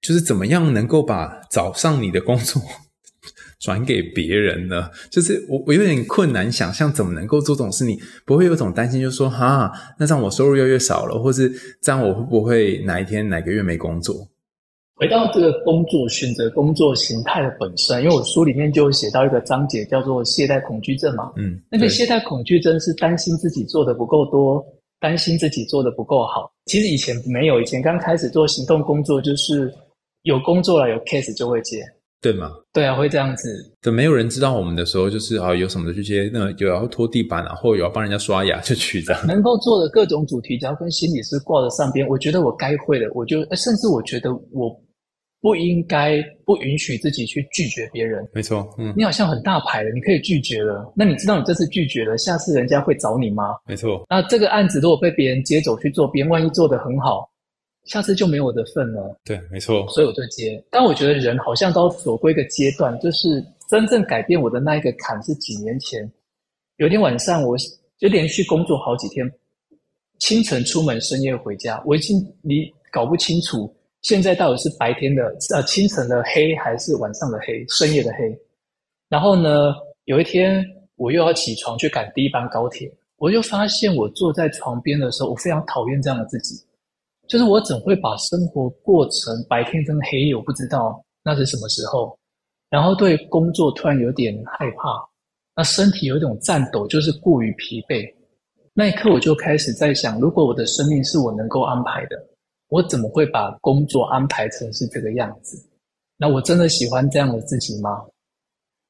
[0.00, 2.62] 就是怎么样能够把早上你的工作
[3.60, 4.90] 转给别人呢？
[5.10, 7.84] 就是我我有点困难想象怎么能够做这种事。
[7.84, 14.26] 你不会有种担心，就是说：“哈，那这样我收入越来越少了，或是这样我会不会哪一天哪个月没工作？”
[14.96, 24.62] 回到这个工作选择工作形态的本身，因为我书里面就写到一个章节叫做懈怠恐惧症嘛，嗯，那个懈怠恐惧症是担心自己做的不够多，
[25.00, 26.52] 担心自己做的不够好。
[26.66, 29.72] 其实以前没有，以前刚开始做行动工作就是
[30.24, 31.82] 有工作了，有 case 就会接，
[32.22, 32.50] 对吗？
[32.72, 33.48] 对啊，会这样子。
[33.80, 39.26] 等没有人知道我们的时候，就是啊，有什么的去接，那有要拖地板啊，或有要帮人家刷牙 就去这样。
[39.26, 44.80] 能够做的各种主题，只要跟心理师挂在上边，我觉得我该会的，我就甚至我觉得我。
[45.42, 48.22] 不应该不允许自己去拒绝别人。
[48.34, 50.92] 没错，嗯，你好像很大牌了，你可以拒绝了。
[50.94, 53.44] 那你知道你这次拒绝了，下次人家会找你吗？
[53.66, 54.04] 没错。
[54.10, 57.26] 那这个案子如果被别人接走去做，别人万一做得很好，
[57.90, 59.18] 下次就没有我的份了。
[59.24, 59.84] 对，没错。
[59.88, 60.62] 所以我就接。
[60.70, 66.08] 但我觉得人好像都走过一个阶段，就是真正改变我的那一个坎是几年前。
[66.76, 67.56] 有一天晚上，我
[67.98, 69.28] 就连续工作好几天，
[70.20, 73.74] 清晨出门，深夜回家，我已经你搞不清楚。
[74.02, 78.38] 现在到底是白天的呃清晨的黑还是晚上的黑，深夜的黑？
[79.08, 79.74] 然后呢，
[80.04, 86.54] 有一天我又要起床去赶第一班高铁，我就发现我坐在床边的时候，我非常讨厌这样的自己，
[87.30, 90.34] 就是我怎会把生活过成白天跟黑夜？
[90.34, 92.18] 我不知道那是什么时候，
[92.68, 95.00] 然后对工作突然有点害怕，
[95.54, 98.04] 那身体有一种颤抖，就是过于疲惫。
[98.74, 102.16] 那一刻我就开始在想，如果我的生命是我能够安排的。
[102.68, 105.56] 我怎么会把工作安排成是这个样子？
[106.16, 108.04] 那我真的喜欢这样的自己吗？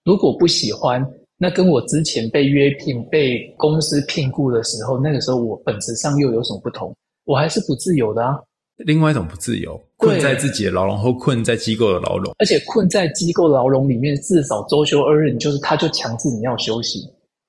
[0.03, 6.97] 如果不喜欢，那跟我之前被约聘、被公司聘雇的时候，那个时候我本质上又有什么不同？
[7.31, 8.39] 我还是不自由的啊。
[8.77, 12.35] 另外一种不自由，困在自己的牢笼，或困在机构的牢笼。
[12.39, 17.01] 而且困在机构牢笼里面，至少周休二日，你就是他就强制你要休息。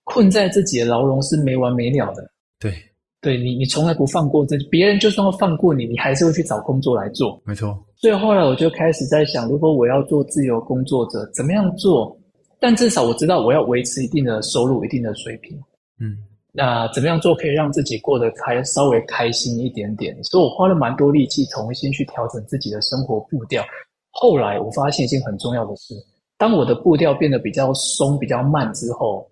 [0.03, 2.29] 困在自己的牢笼是没完没了的。
[2.59, 2.73] 对。
[3.21, 7.39] 对你，你从来不放过自己，别人就算要放过你，你还是会去找工作来做。
[7.45, 7.77] 没错。
[7.95, 12.17] 所以后来我就开始在想，如果我要做自由工作者，怎么样做？
[12.59, 15.55] 但至少我知道我要维持一定的收入，一定的水平。
[15.99, 16.17] 嗯。
[16.51, 20.15] 那怎么样做可以让自己过得开，稍微开心一点点？
[20.23, 23.63] 所以我花了蛮多力气，重新去调整自己的生活步调。
[24.11, 25.93] 后来我发现一件很重要的事：
[26.37, 29.29] 当我的步调变得比较松、比较慢之后，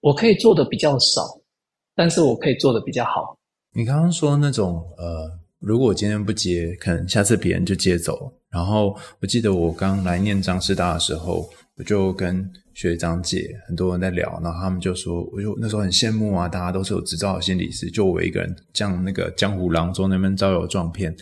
[0.00, 1.22] 我可以做的比较少。
[1.94, 3.36] 但是我可以做得比较好。
[3.74, 8.32] 你刚刚说那种呃，如果我今天不接，可能下次别人就接走。
[8.48, 21.14] 然后我记得我刚来念彰师大的时候，我就跟学长姐很多人在聊，然后他们就说，我就那时候很羡慕啊，大家都是有执照的心理师，就我一个人，像那个江湖郎中那边招摇撞骗。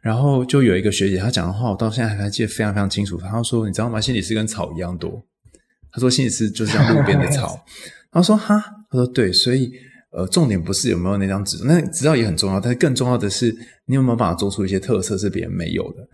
[0.00, 3.18] 然后就有一个学姐，她讲的话我到现在还记得非常非常清楚。
[3.18, 4.00] 她说：“你知道吗？
[4.00, 5.22] 心理师跟草一样多。”
[5.92, 7.64] 她说：“心理师就是像路边的草。
[8.10, 8.58] ”然后说：“哈？”
[8.90, 9.72] 她说：“对，所以。”
[10.10, 16.08] 呃，重点不是有没有那张纸，那执照也很重要，但是更重要的是你有没有办法做出一些特色是别人没有的。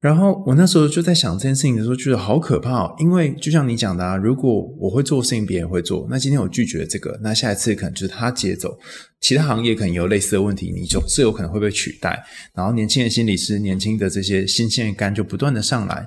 [0.00, 8.78] 然后我那时候就在想这件事情的时候，觉得好可怕，因为就像你讲的啊，如果我会做事情，别人会做，那今天我拒绝这个，那下一次可能就是他接走。
[9.20, 12.22] 其他行业可能有类似的问题，你就是有可能会被取代。
[12.54, 16.06] 然后年轻的心理师，年轻的这些新鲜肝就不断的上来，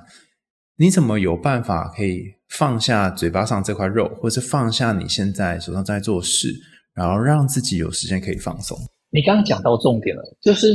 [0.78, 6.48] 你怎么有办法可以放下嘴巴上这块肉，或是放下你现在手上在做事？
[6.94, 8.78] 然后让自己有时间可以放松。
[9.10, 10.74] 你刚刚讲到重点了，就是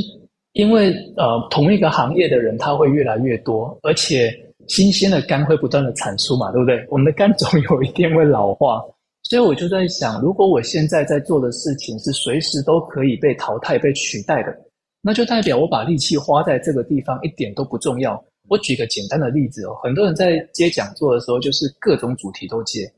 [0.58, 4.28] 因为呃，同一个行业的人他会越来越多，而且
[4.66, 6.84] 新鲜的肝会不断的产出嘛，对不对？
[6.90, 8.82] 我们的肝总有一天会老化，
[9.22, 14.52] 所以我就在想，如果我现在在做的事情是随时都可以被淘汰、被取代的，
[15.00, 18.20] 那就代表我把力气花在这个地方一点都不重要。
[18.48, 22.90] 我举个简单的例子哦，很多人在接讲座的时候，就是各种主题都接，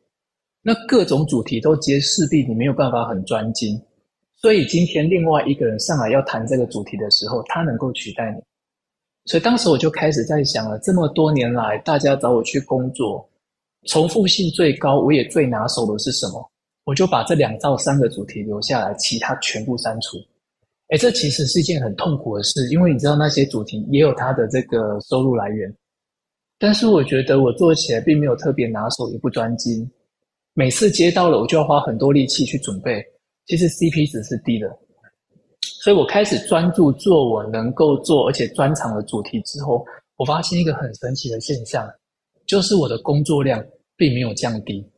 [0.62, 3.78] 那各种主题都接，势必你没有办法很专精。
[4.40, 8.42] 所以今天另外一个人上来要谈这个主题的时候，他能够取代你。
[9.26, 13.28] 所以当时我就开始在想了，这么多年来，大家找我去工作，
[13.86, 16.50] 重复性最高，我也最拿手的是什么？
[16.84, 20.16] 我就把这两到三个主题留下来，其他全部删除。
[20.88, 25.72] 哎，这其实是一件很痛苦的事，因为你知道那些主题也有它的这个收入来源。
[26.58, 29.88] 但是我觉得我做起来并没有特别拿手，也不专精。
[30.54, 33.04] 每次接到了，我就要花很多力气去准备，
[33.50, 34.68] 其实 CP 值是低的。
[35.82, 39.84] 所以我开始专注做我能够做而且专长的主题之后，
[40.18, 41.90] 我发现一个很神奇的现象，
[42.46, 43.60] 就是我的工作量
[43.96, 44.88] 并没有降低，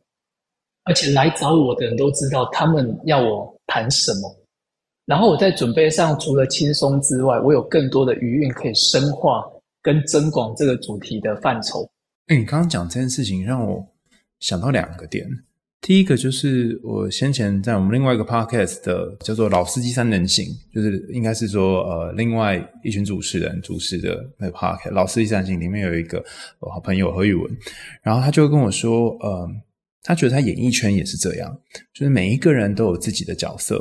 [0.84, 4.30] 而且来找我的人都知道他们要我谈什么。
[5.06, 9.42] 然后我在准备上除了轻松之外，我有更多的余韵可以深化
[9.80, 11.88] 跟增广这个主题的范畴。
[12.26, 13.82] 哎，你刚刚讲这件事情让我
[14.40, 15.26] 想到两个点。
[15.82, 26.24] 第一个就是我先前在我们另外一个 podcast 的叫做“老司机三人行”，就是应该是说呃另外一群主持人主持的那个 podcast“ 老司机三人行”里面有一个
[26.60, 27.50] 我好朋友何宇文，
[28.00, 29.50] 然后他就跟我说，呃，
[30.04, 31.52] 他觉得他演艺圈也是这样，
[31.92, 33.76] 就是每一个人都有自己的角色。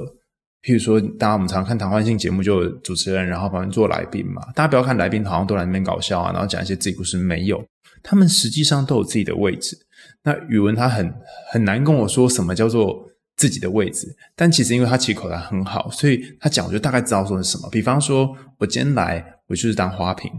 [0.64, 4.42] 譬如说，大家我们常看谈话性节目，就有主持人，然后旁边做来宾嘛。
[4.56, 7.64] 大家不要看来宾好像都来那边搞笑啊，然后讲一些自己故事，没有，
[8.02, 9.78] 他们实际上都有自己的位置。
[10.24, 11.14] 那宇文他很
[11.52, 17.68] 很难跟我说什么叫做自己的位置，但其实因为他其实口才很好，所以他讲我就大概知道说是什么。
[17.72, 20.32] 比方说，我今天来，我就是当花瓶。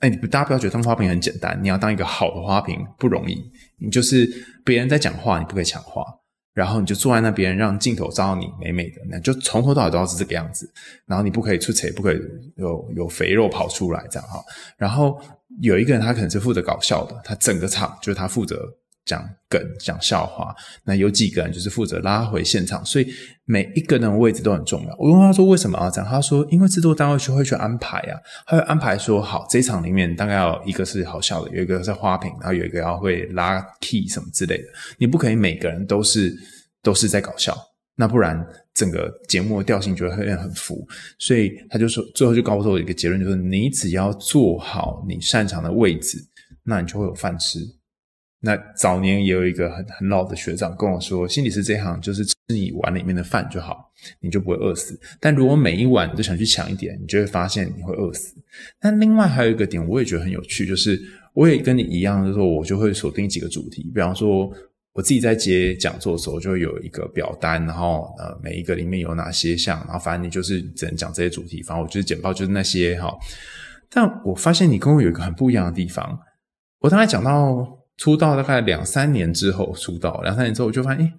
[0.00, 3.50] 哎，你大家不要觉得当花瓶很简单，你要当一个好的花瓶不容易。
[3.78, 4.28] 你就是
[4.64, 6.04] 别人在讲话，你不可以抢话。
[6.52, 10.70] 然后你就坐在那边，让镜头照到你美美的，那就从头到尾都要是这个样子。
[11.06, 12.20] 然后你不可以出丑，不可以
[12.56, 14.40] 有有肥肉跑出来这样哈。
[14.76, 15.20] 然后
[15.60, 18.56] 有一个人，他可能是负责搞笑的，他整个场就是他负责。
[19.04, 23.06] 讲梗、讲笑话，那有几个人就是负责拉回现场，所以
[23.44, 24.96] 每一个人的位置都很重要。
[24.98, 26.10] 我问他说为什么要这样？
[26.10, 34.64] 他说因为制作单位去会去安排啊，他会安排说好这一场里面大概要一个是好笑的，有一个是花瓶，然后有一个要会拉 key 什么之类的。
[34.98, 36.34] 你不可以每个人都是
[36.82, 37.54] 都是在搞笑，
[37.96, 40.86] 那不然整个节目的调性就会很浮。
[41.18, 46.16] 所以他就说最后就告诉我一个结论，就是你只要做好你擅长的位置，
[46.62, 47.58] 那你就会有饭吃。
[48.44, 55.00] 那早年也有一个很很老的学长跟我说，心理师这行就是吃你碗里面的饭就好，你就不会饿死。
[55.18, 58.36] 但如果每一碗你都想去抢一点，你就会发现你会饿死。
[58.78, 61.00] 但另外还有一个点，我也觉得很有趣，就是
[61.32, 63.90] 我也跟你一样，就是说我就会锁定几个主题。
[63.94, 64.52] 比方说，
[64.92, 71.62] 我自己在接讲座的时候，就会有一个表单，然后呃每一个里面有哪些项，然后反正你就是只能讲这些主题。
[71.62, 73.10] 反正我就是简报就是那些哈。
[73.88, 76.18] 但我发现你跟我有一个很不一样的地方，
[76.80, 77.80] 我刚才讲到。
[77.96, 81.12] 出道大概两三年之后出道，两三年之后我就发现，诶，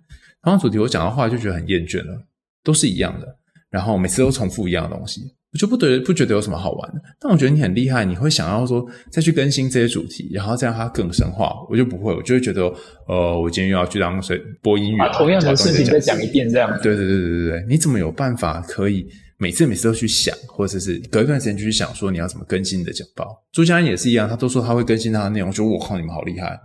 [0.43, 2.21] 同样主题我讲的话就觉得很厌倦了，
[2.63, 3.27] 都是一样的，
[3.69, 5.21] 然后每次都重复一样的东西，
[5.53, 7.01] 我就不觉得不觉得有什么好玩的。
[7.19, 11.55] 但我觉得你很厉害，你会想要说再去更新这些主题，然后这样它更深化。
[11.69, 12.63] 我就不会，我就会觉得，
[13.07, 16.69] 呃，我今天又要去当谁播音乐，把同样的事情再讲一遍，这样。
[16.83, 19.07] 对对对对对 对，你怎么有办法可以？
[19.45, 23.39] 每次每次都去想，或者是隔一段时间就去想，说你要怎么更新你的简报。
[23.51, 26.59] 朱家安也是一样，他都说他会更新他的内容，就我靠，你们好厉害。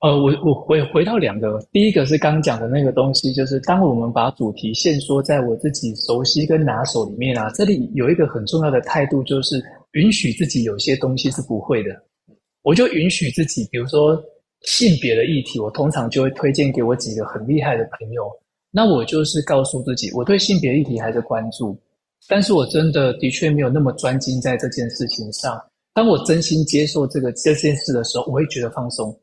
[0.00, 11.90] 呃，我我回回到两个，第一个是刚讲的那个东西，就是当我们把主题限缩在我自己熟悉跟拿手里面啊，这里有一个很重要的态度，就是允许自己有些东西是不会的。
[12.64, 14.20] 我就允许自己，比如说
[14.62, 18.28] 性别的议题，我通常就会推荐给我几个很厉害的朋友，
[18.72, 21.78] 那我就是告诉自己，我对性别议题还是关注。
[22.28, 25.60] 但是我真的的确没有那么专精在这件事情上。
[25.92, 29.16] 当我真心接受这个这件事的时候，我会觉得放松。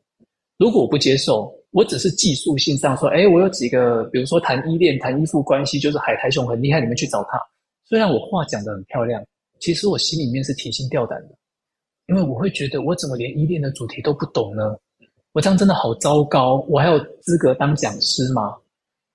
[0.58, 7.38] 如果我不接受，我只是技术性上说，诶，我有几个，比如说谈依恋、谈依附关系，就是海苔熊很厉害，你们去找他。
[7.84, 9.22] 虽然我话讲得很漂亮，
[9.58, 11.34] 其实我心里面是提心吊胆的，
[12.06, 14.76] 因为我会觉得我怎么连依恋的主题都不懂呢？
[15.32, 18.54] 我这样真的好糟糕，我还有资格当讲师吗？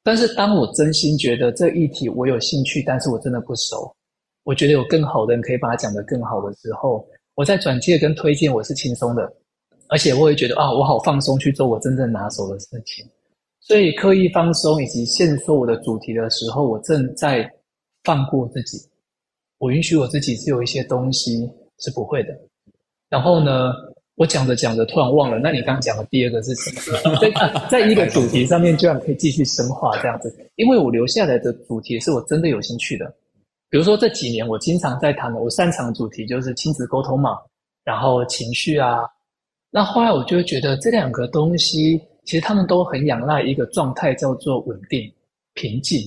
[0.08, 3.94] 但是，当我真心觉得这议题我有兴趣，但是我真的不熟，
[4.46, 9.30] 我觉得有更好的人可以把它讲得更好的时候，我在转介跟推荐我是轻松的，
[9.90, 13.06] 而且我会觉得啊，我好放松去做我真正拿手的事情。
[13.60, 17.46] 所以，刻意放松以及限缩我的主题的时候，我正在
[18.06, 18.78] 放过自己，
[19.58, 22.30] 我允许我自己是有一些东西是不会的。
[23.10, 23.74] 然后呢，
[24.18, 26.72] 我讲着讲着突然忘了，那你刚刚讲的第二个是什
[27.08, 27.16] 么？
[27.22, 33.06] 在在一个主题上面，居然可以继续深化这样子，因为我留下来的主题是我真的有兴趣的。
[33.70, 37.38] 比如说这几年我经常在谈的，我擅长的主题就是亲子沟通嘛，
[37.84, 39.02] 然后情绪啊。
[39.70, 45.14] 那后来我就会觉得这两个东西，其实他们都很仰赖一个状态，叫做稳定、
[45.54, 46.02] 平静，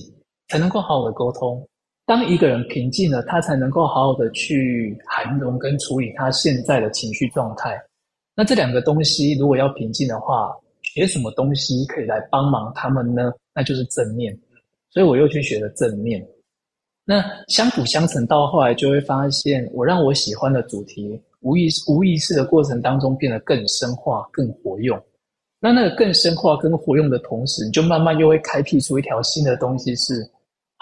[0.49, 1.65] 才能够好好的沟通。
[2.05, 7.81] 当一个人平静了，他才能够好好的去涵容跟处理他现在的情绪状态。
[8.35, 13.31] 那这两个东西如果要平静的话，学什么东西可以来帮忙他们呢？
[13.53, 14.37] 那就是正念。
[14.89, 16.25] 所以我又去学了正念。
[17.05, 25.01] 那相辅相成，到后来就会发现，我让我喜欢的主题，无意无意识的过程当中变得更深化、更活用。
[25.59, 30.29] 那那个更深化跟活用的同时，你就慢慢又会开辟出一条新的东西是。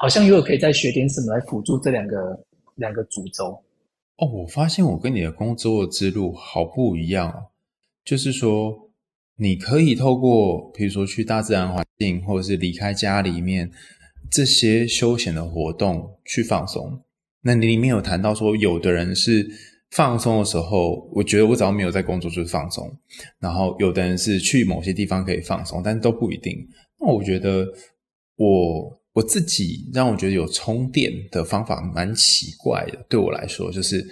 [0.01, 2.39] 好像又可以再学点什么来辅助这两个
[2.75, 3.61] 两个主轴
[4.19, 4.27] 哦。
[4.27, 7.47] 我发现我跟你的工作之路好不一样哦。
[8.03, 8.89] 就是说，
[9.35, 13.71] 你可以透过比如说去大自然环境，或者是离开家里面
[14.31, 17.01] 这些休闲的活动去放松。
[17.41, 19.49] 那你里面有谈到说，有的人是
[19.91, 22.91] 放松的时候，我觉得我只要没有在工作就是放松。
[23.39, 26.67] 然后有的人是去某些地方可以放松，但都不一定。
[26.99, 27.65] 那我觉得
[28.35, 28.98] 我。
[29.19, 34.05] 我自己让我觉得有充电的方法蛮奇怪的，对我来说，就是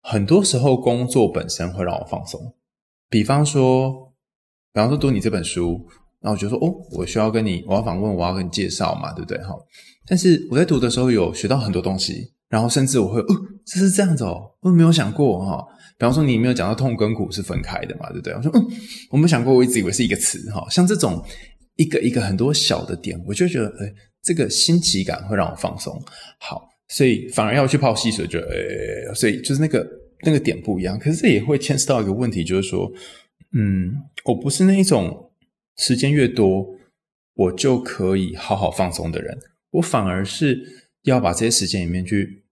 [0.00, 2.54] 很多时候工作本身会让我放松。
[3.10, 4.12] 比方说，
[4.72, 5.84] 比方说读你这本书，
[6.20, 9.36] 然后我就说，哦，我需要跟你，我要访问，我要跟你介绍嘛，对不对？
[9.38, 9.52] 哈，
[10.06, 13.26] 但是我在读的时候有学到很多东西，然后甚至我会，哦，
[13.66, 15.66] 这是这样子哦，我没有想过哈。
[15.98, 18.32] 比方说，你没有讲到痛跟苦是分开的嘛，对不对？
[18.34, 18.66] 我说，嗯，
[19.10, 21.20] 我没有想过，我一直以为是一个词哈，像这种。
[21.76, 26.00] 一个一个很多小的点，我就觉得，哎，这个新奇感会让我放松。
[26.38, 29.86] 好，所以反而要去泡溪水，就，哎，所以就是那个
[30.22, 30.98] 那个点不一样。
[30.98, 32.92] 可是这也会牵涉到一个问题，就是说，
[33.52, 35.32] 嗯，我不是那一种
[35.76, 36.66] 时间越多
[37.34, 39.38] 我就可以好好放松的人，
[39.70, 42.43] 我反而是要把这些时间里面去。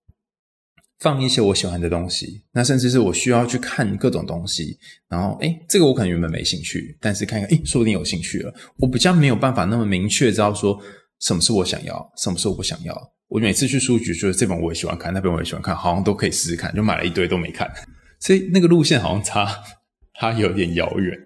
[1.02, 8.54] 放一些我喜欢的东西，那甚至是我需要去看各种东西，然后诶，这个我可能原本没兴趣，但是看看，诶，说不定有兴趣了。
[8.78, 10.80] 我比较没有办法那么明确知道说
[11.18, 12.96] 什么是我想要，什么是我不想要。
[13.26, 17.68] 我每次去书局，觉得这本我也喜欢看，那本我也喜欢看，好像都可以试试看，就买了一堆都没看，
[18.20, 19.48] 所以那个路线好像差，
[20.14, 21.18] 它有点遥远。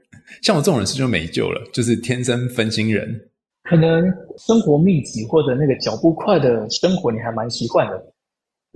[0.43, 3.07] 像我这种人是就没救了，就是天生分心人。
[3.69, 4.05] 可能
[4.39, 8.01] 生活密集或者那个脚步快的生活，你还蛮习惯的。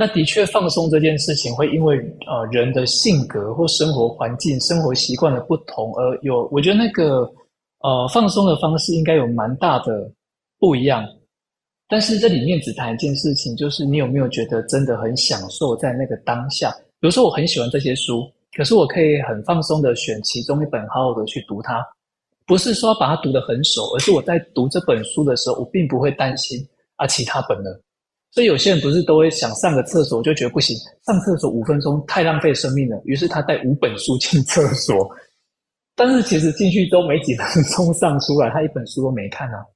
[0.01, 6.49] 那的确，放松这件事情会因为呃人的性格或生活环境、生活习惯的不同而有。
[6.51, 7.31] 我觉得那个
[7.81, 10.11] 呃放松的方式应该有蛮大的
[10.59, 11.07] 不一样。
[11.87, 16.75] 但是这里面只谈一件事情，就是你有没有觉得真的很享受在那个当下？
[16.99, 21.87] 比如说，我很喜欢这些书，可是我可以很放松的选其中一本，好好的去读它。
[22.47, 26.59] 不是说把它读得很熟，而是我在读这本书的时候，我并不会担心
[26.97, 27.69] 啊其他本呢。
[28.33, 35.11] 所以有些人不是都会想上个厕所，就觉得不行，上厕所五分钟太浪费生命了，于是他带五本书进厕所。
[35.97, 39.66] 但是其实进去都没几分钟上出来，他一本书都没看啊。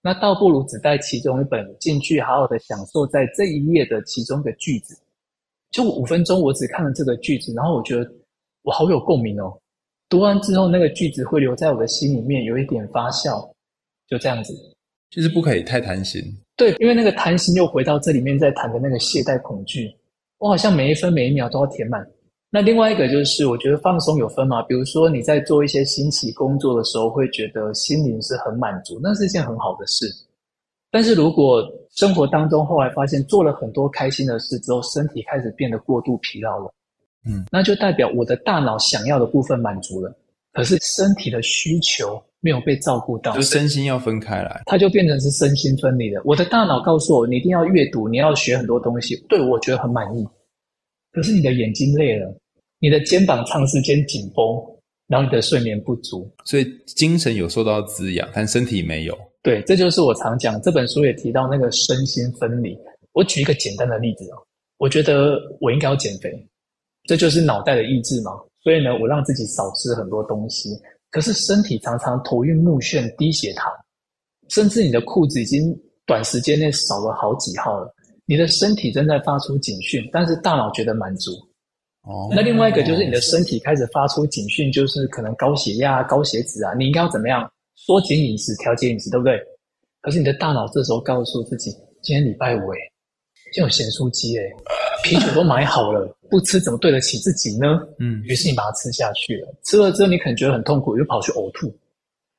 [0.00, 4.96] 那倒不如只带其中一本进去，好好的享受在这一页的其中一个句子。
[5.72, 8.08] 就五分钟，我只看了这个句子，然后我觉得
[8.62, 9.52] 我好有共鸣哦。
[10.08, 13.50] 读完之后，那个句子会留在我的心里面，有一点发酵，
[14.06, 14.54] 就这样子。
[15.10, 16.22] 就是不可以太贪心。
[16.56, 19.94] 对，因为那个贪心又回到这里面在谈的那个懈怠恐惧，
[20.38, 22.04] 我好像每一分每一秒都要填满。
[22.48, 30.06] 那另外一个就是，我觉得放松有分嘛，比如说你在做一些新奇工作的时候，会觉得心灵是很满足，那是一件很好的事。
[30.90, 36.72] 但是如果生活当中后来发现做了很多开心的事之后，身体开始变得过度疲劳了，
[37.26, 40.16] 嗯，那就代表我的大脑想要的部分满足了，
[40.54, 42.22] 可是身体的需求。
[42.40, 46.20] 没有被照顾到，就身心要分开来，它就变成是身心分离的。
[46.24, 50.26] 我的大脑告诉我，你一定要阅读，你要学很多东西，对，我觉得很满意。
[51.12, 52.32] 可是你的眼睛累了，
[52.78, 54.44] 你的肩膀长时间紧绷，
[55.08, 59.18] 然后你的睡眠不足，所以精神有受到滋养，但身体没有。
[59.42, 62.76] 对，这就是我常讲，这本书也提到那个身心分离。
[63.12, 64.36] 我举一个简单的例子哦，
[64.78, 66.30] 我觉得我应该要减肥，
[67.04, 68.32] 这就是脑袋的意志嘛。
[68.62, 70.70] 所以呢，我让自己少吃很多东西。
[71.16, 73.72] 可是身体常常头晕目眩、低血糖，
[74.50, 77.90] 甚至你的裤子已经短时间内少了好几号了。
[78.26, 81.32] 你的身体正在发出警讯，但是大脑觉得满足。
[82.02, 87.50] 哦，那另外一个就是你的身体开始发出警讯，就是可能高血压、高血脂啊，你应该要怎么样？
[87.76, 89.40] 缩减饮食、调节饮食，对不对？
[90.02, 91.70] 可是你的大脑这时候告诉自己，
[92.02, 92.78] 今天礼拜五诶，
[93.54, 94.54] 今天有咸酥鸡诶，
[95.02, 97.80] 啤酒都买好了，不吃怎么对得起自己呢？
[97.98, 99.54] 嗯，于是你把它吃下去了。
[99.64, 101.74] 吃了之后，你可能觉得很痛苦，又跑去呕吐。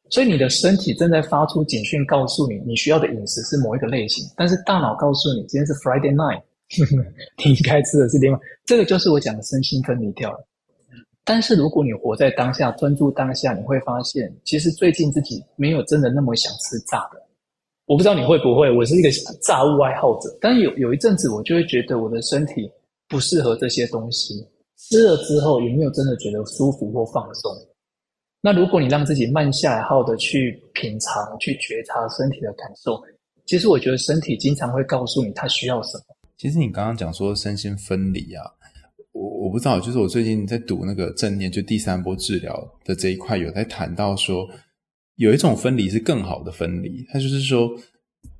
[0.09, 6.41] 所以你的身体正在发出警讯，告诉你你需要的饮食是某一个类型，但是大脑告诉你今天是 Friday night，
[7.43, 8.39] 你应该吃的是另外。
[8.65, 10.47] 这个就是我讲的身心分离掉了。
[11.25, 17.21] 但是如果你活在当下，专注当下，你会发现，其实最近自己没有真的那么想吃炸的。
[17.85, 19.09] 我不知道你会不会，我是一个
[19.41, 22.71] 炸物爱好者，但有有一阵子，我就会觉得我的身体
[23.07, 24.33] 不适合这些东西。
[24.77, 27.51] 吃了之后，有没有真的觉得舒服或放松？
[28.41, 33.01] 那如果你让自己慢下来，好的去品尝、去觉察身体的感受，
[33.45, 36.03] 其实我觉得身体经常会告诉你它需要什么。
[36.37, 38.43] 其实你刚刚讲说身心分离啊。
[39.13, 42.55] 我我不知道，就是我最近在读那个正念，就第三波治疗
[42.85, 44.47] 的这一块，有在谈到说，
[45.15, 47.67] 有一种分离是更好的分离，它就是说，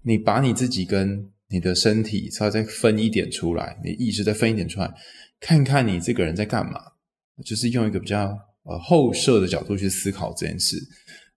[0.04, 4.92] 你把你自己跟你的身体稍微再分一点出来，你意识再分一点出来，
[5.40, 6.80] 看看你这个人在干嘛，
[7.46, 10.78] 就是用一个比较呃后设的角度去思考这件事。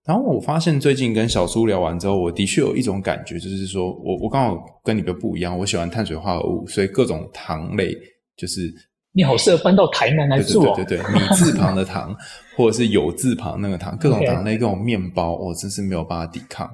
[0.05, 7.95] 然后我发现最近跟小苏聊完之后，我的确有一种感觉，就是说我我刚好跟你们不一样，我喜欢碳水化合物，所以各种糖类
[8.37, 8.73] 就是。
[9.13, 10.63] 你好，适合搬到台南来住。
[10.63, 12.15] 对对对对，米字旁的糖，
[12.57, 16.71] 或者是有字旁那个糖，各种糖类，各种面包，我真是没有办法抵抗。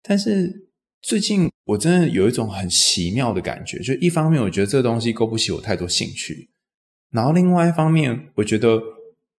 [0.00, 0.48] 但是
[1.08, 6.50] 最近我真的有一种很奇妙的感觉，就一方面我觉得这个东西勾不起我太多兴趣，
[7.10, 8.78] 然后另外一方面，我觉得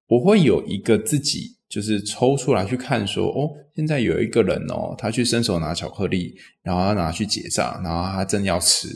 [0.08, 8.88] 我会有一个自己，就是抽出来去看说，哦，现在有一个人哦，他去伸手拿巧克力，然后他拿去结账，然后他正要吃，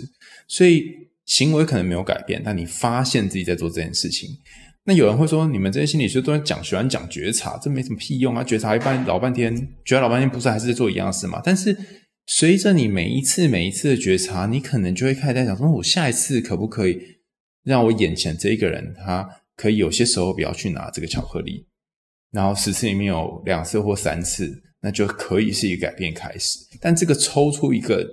[0.47, 0.83] 所以。
[1.25, 4.29] 行为可能没有改变，但你发现自己在做这件事情。
[4.83, 8.43] 那有人会说，你们这些心理学都在讲，喜欢讲觉察，这没什么屁用啊！
[8.43, 9.55] 觉察一半老半天，
[9.85, 11.41] 觉察老半天，不是还是在做一样的事吗？
[11.41, 11.73] 但是
[12.25, 16.99] 随着你每一次每一次的觉察，你可能就会开始在想说，我下一次可不可以
[17.63, 21.65] 让我眼前这一个人，他可以有些时候不要去拿这个巧克力，
[22.31, 26.59] 然后十次里面有两次或三次，那就可以是一个改变开始。
[26.79, 28.07] 但这个抽出一个。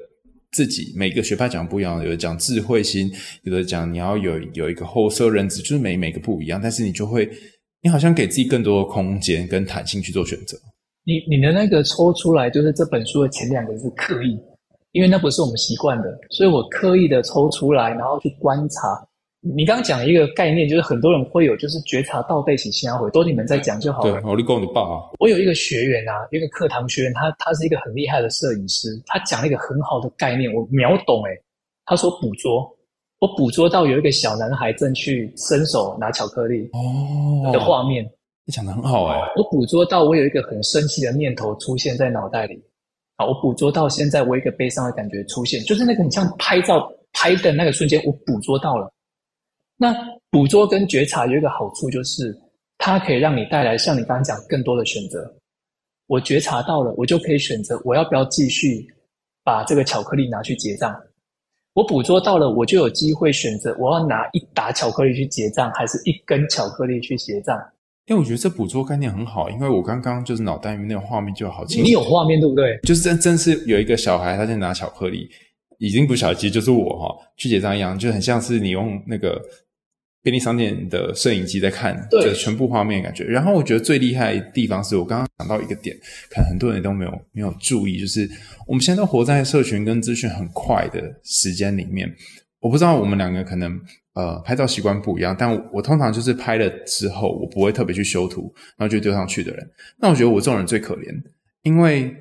[0.53, 3.09] 自己每个学派讲不一样，有的讲智慧心，
[3.45, 6.61] 有的讲你要有有一个后设认知，就是每每个不一样。
[6.61, 7.31] 但是你就会，
[7.83, 10.59] 你好像给自己更多的空间跟弹性去做选择。
[11.05, 14.39] 你你的那个抽出来，就是这本书的前两个字刻意，
[14.93, 19.07] 因为那不是我们习惯的，所以我刻意的抽出来，然后去观察。
[19.43, 24.21] 你刚刚讲一个概念，就是很多人会有，就是觉察到背起心回，都你们在讲就好了。
[24.21, 25.01] 对，我立功你爸啊。
[25.19, 31.31] 我有一个学员啊，一个课堂学员，他他是一个很厉害的摄影师，他讲了一个很好的概念，我秒懂诶。
[31.87, 32.71] 他说捕捉，
[33.19, 38.05] 我捕捉到有一个小男孩正去伸手拿巧克力哦的画面，
[38.51, 39.19] 讲得很好诶。
[39.37, 42.63] 我捕捉到我有一个很生气的念头出现在脑袋里，
[43.17, 48.93] 啊，我捕捉到现在我一个悲伤的感觉出现，就是那个你像拍照拍的那个瞬间，我捕捉到了。
[49.77, 49.95] 那
[50.31, 52.37] 捕捉跟觉察有一个好处，就是
[52.77, 55.33] 它可以让你带来像你刚刚讲更多的选择。
[56.07, 58.87] 我觉察到了，我就可以选择我要不要继续
[59.45, 60.95] 把这个巧克力拿去结账。
[61.73, 67.57] 我捕捉到了，我就有机会选择我要拿一打巧克力去结账，还是一根巧克力去结账。
[68.11, 71.85] 因为我觉得这捕捉概念很好，因为我刚刚就是脑袋里面那个画面就好清楚。
[71.85, 72.79] 你有画面对不对？
[72.83, 75.31] 就是真真是有一个小孩他在拿巧克力，
[75.79, 79.41] 已经不小，其实就是我哈去结账一样，就很像是你用那个。
[80.23, 85.97] 便利商店的摄影机在看这全部画面感觉，然后我觉得最厉害的地方是我刚刚想到一个点，
[86.29, 88.29] 可能很多人都没有没有注意，就是
[88.67, 92.15] 我们现在都活在社群跟资讯很快的时间里面。
[92.61, 93.81] 我不知道我们两个可能
[94.15, 99.71] 呃拍照习惯不一样，但我，通常就是拍了之后，我不会特别去修图，然后就丢上去的人。
[99.99, 101.23] 那我觉得我这种人最可怜，
[101.63, 102.15] 因为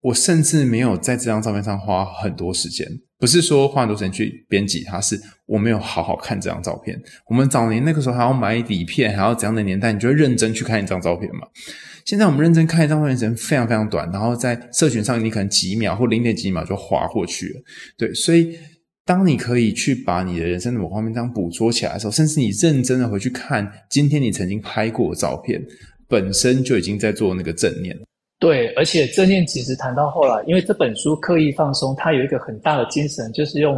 [0.00, 2.86] 我甚至没有在这张照片上花很多时间。
[3.18, 6.98] 不是说花很多时间去编辑它，是我没有好好看这张照片。
[7.26, 11.46] 我们早年那个时候还要买底片，还要怎样的年代，你就会认真去看一张照片嘛。
[12.06, 17.60] 现在我们认真看一张照片时间非常非常短，然后在社群上你可能几秒或零点几秒就划过去了。
[17.98, 18.58] 对，所以
[19.04, 25.60] 当你可以去把你的人生的某方面这样捕捉起来的时候，甚至你认真的回去看今天你曾经拍过的照片，
[26.08, 27.96] 本身就已经在做那个正念。
[28.38, 33.74] 对，而且正念其实谈到后来，因为这本书刻意放松，它有一个很大的精神，就是用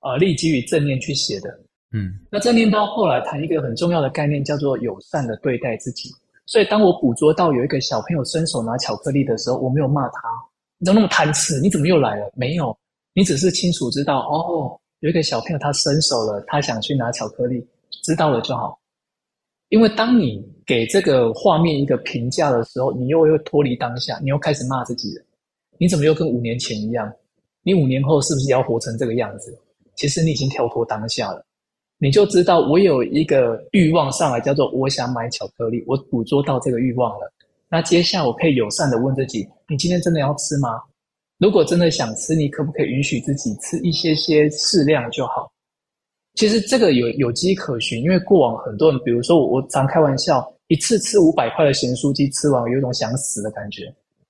[0.00, 1.50] 呃立基于正念去写的。
[1.92, 6.10] 嗯，那正念到后来谈一个很重要的概念，叫做友善的对待自己。
[6.46, 10.20] 所以当我捕捉到有一个小朋友伸手拿巧克力的时候，我没有骂他，
[10.78, 11.60] 你怎么那么贪吃？
[11.60, 12.30] 你怎么又来了？
[12.34, 12.76] 没有，
[13.16, 17.66] 你只是清楚知道哦，有一个小朋友他伸手了，他想去拿巧克力，
[18.04, 18.78] 知道了就好。
[19.70, 25.24] 因为当你给这个画面一个评价的时候，你又会脱离当下，你又开始骂自己了。
[25.78, 27.10] 你怎么又跟五年前一样？
[27.62, 29.58] 你五年后是不是要活成这个样子？
[29.94, 31.42] 其实你已经跳脱当下了。
[31.96, 37.32] 你就知道我有一个欲望上来，叫做我想买巧克力，我捕捉到这个欲望了。
[37.70, 40.68] 那接下来我可以友善的问自己：你今天真的要吃吗？
[41.38, 45.50] 如果真的想吃，你可不可以允许自己吃一些些适量就好？
[46.34, 53.82] 其实这个有有迹可循，因为过往很多人，比如说我，我常开玩笑，一次吃五百块的咸酥鸡，吃完有一种想死的感觉。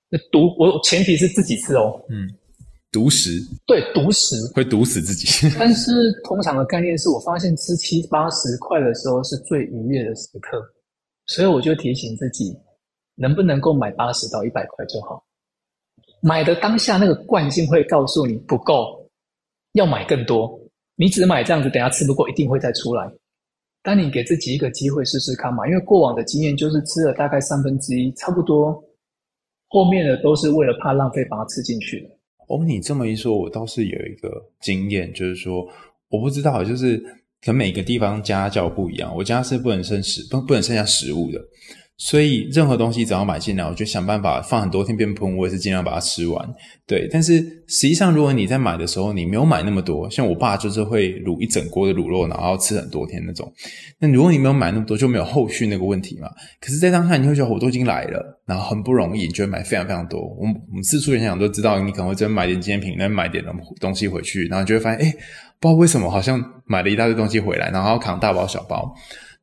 [0.09, 2.01] 那毒，我前提是自己吃哦。
[2.09, 2.29] 嗯，
[2.93, 3.41] 毒食。
[3.65, 5.49] 对，毒食会毒死自己。
[5.59, 5.91] 但是
[6.23, 10.61] 通常的概念是我发现吃七八十块的时候是最愉悦的时刻，
[11.25, 12.57] 所以我就提醒自己，
[13.15, 15.21] 能不能够买八十到一百块就好。
[16.21, 19.07] 买的当下那个惯性会告诉你不够，
[19.73, 20.59] 要买更多。
[20.95, 23.07] 你只买这样子，等下吃不过一定会再出来。
[23.83, 28.83] 当你给自己一个机会试试看嘛，因为过往的经验就是吃了大概三分之一，差不多。
[29.69, 32.09] 后面的都是为了怕浪费把它吃进去的。
[32.47, 35.67] 哦，你这么一说，我倒是有一个经验，就是说
[36.09, 36.97] 我不知道，就是
[37.41, 41.39] 可能每个地方家教不一样，我家是不能剩食不不能剩下食物的。
[41.97, 46.47] 所以任何东西只要买进来，我就想办法放很多天变喷，我也是尽量把它吃完。
[46.85, 53.51] 对，但是实际上，如果你在买的时候，你没有买那么多，像我爸就是会卤一整锅的卤肉，然后吃很多天那种。
[53.97, 56.29] 那如果你没有买那么多，就没有后续那个问题嘛。
[56.61, 60.21] 可是，在当下你会觉得我都已经来了，然后很不容易，你就会买非常非常多。
[60.39, 63.43] 我们我们四处联想都知道，你可能会真买点纪念品，再买点
[63.81, 65.11] 东西回去，然后就会发现，哎，
[65.59, 68.95] 不知道为什么好像买了一大堆东西回来，然后扛大包小包。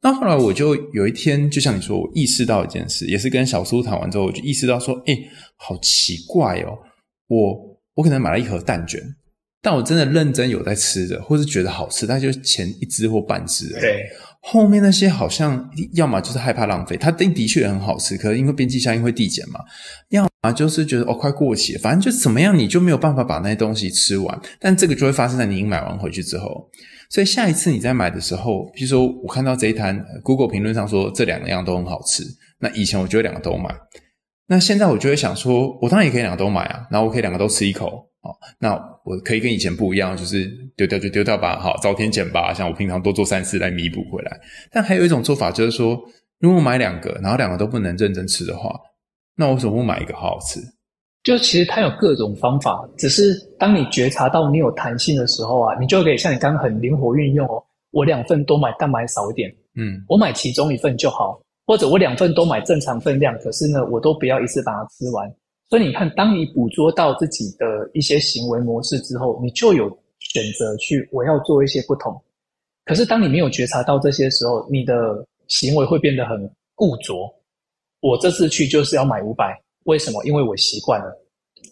[0.04, 5.18] 那后来我就有一天，就像你说，我意识到一件事，也是跟小苏谈完之后，我就意识到说，诶，
[5.56, 6.76] 好奇怪哦，
[7.26, 9.00] 我我可能买了一盒蛋卷，
[9.62, 13.70] 但我真的认真有在吃的，或是觉得好吃，但就前一只或半只。
[13.80, 14.04] 对，
[14.42, 19.58] 后面那些好像要么就是害怕浪费，它的的确很好吃，可是因为边际效应会递减嘛，
[20.10, 26.70] 要么就是觉得哦快过期了，反正就怎么样，你就没有办法把那些东西吃完，但这个就会发生在你买完回去之后。
[27.14, 32.24] 所以下一次你在买的时候，比如说我看到这一摊 Google 评论上说这两个样都很好吃，
[32.58, 33.72] 那以前我就会两个都买，
[34.48, 38.72] 那现在我就会想说，我当然也可以两个都买啊，然后我可以两个都吃一口啊，那
[39.04, 44.40] 我可以跟以前不一样，就是丢掉就丢掉吧，好，遭天谴吧，像我平常多做善事来弥补回来。
[44.72, 45.96] 但还有一种做法就是说，
[46.40, 48.74] 如果我买两个，然后两个都不能认真吃的话，
[49.36, 50.58] 那我为什么不买一个好好吃？
[51.24, 57.60] 就其实它有各种方法，只是当你觉察到你有弹性的时候啊，你就可以像你刚刚很灵活运用哦。
[57.90, 65.32] 我两份都买，但买少一点，嗯，我买其中一份就好，或者我两份都买正常分量，可是呢，我都不要一次把它吃完。
[65.70, 72.20] 所以你看，当你捕捉到自己的一些行为模式之后，你就有选择去我要做一些不同。
[72.84, 76.36] 可是当你没有觉察到这些时候，你的行为会变得很
[76.74, 77.14] 固着。
[78.00, 79.58] 我这次去就是要买五百。
[79.84, 80.22] 为什么？
[80.24, 81.20] 因为我习惯了。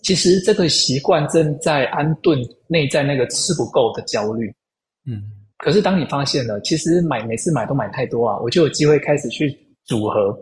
[0.02, 4.52] 其实这个习惯正在安顿内在那个吃不够的焦虑。
[5.06, 5.22] 嗯。
[5.58, 10.36] 可是当你发现了，其实买每次买都买太多啊，我就有机会开始去组合，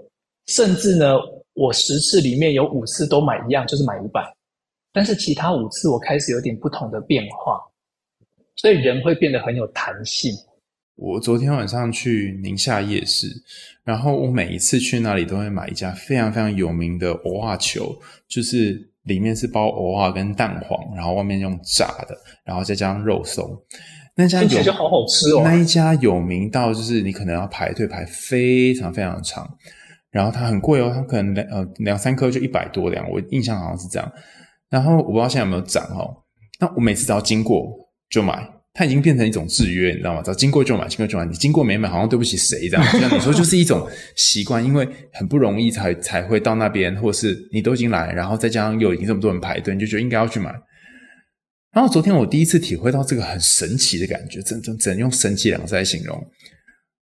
[0.47, 1.19] 甚至呢，
[1.53, 4.23] 我十次里面有五次都买一样，就是买五百。
[4.93, 7.61] 但是其他五次我开始有点不同的变化，
[8.57, 10.33] 所以人会变得很有弹性。
[11.01, 13.27] 我昨天晚上去宁夏夜市，
[13.85, 17.99] 然后我每一次去那里都会买一家非常非常有名的蚵仔球，
[18.29, 23.51] 就是里面是包蚵仔跟蛋黄，然后外面用炸的，然后再加上肉松。
[24.15, 25.41] 那家有就好好吃哦。
[25.43, 29.49] 那一家有名到就是你可能要排队排非常非常长，
[30.11, 34.13] 然后它很贵哦，它可能两呃两三颗就一百多两，我印象好像是这样。
[34.69, 36.15] 然后我不知道现在有没有涨哦。
[36.61, 38.47] 那我每次只要经过就买。
[38.73, 40.23] 它已经变成一种制约，你知道吗？
[40.23, 41.25] 只要经过就买，经过就买。
[41.27, 42.85] 你经过没买，好像对不起谁这样。
[43.01, 50.55] 像你说， 就是一种习惯，因为很不容易才才会到那边，或是你都已经来，然后再加上又已经这么多人排队，你就觉得应该要去买。
[51.73, 56.25] 然后昨天我第一次体会到这个很神奇的感觉，真真只能用神奇两个字来形容。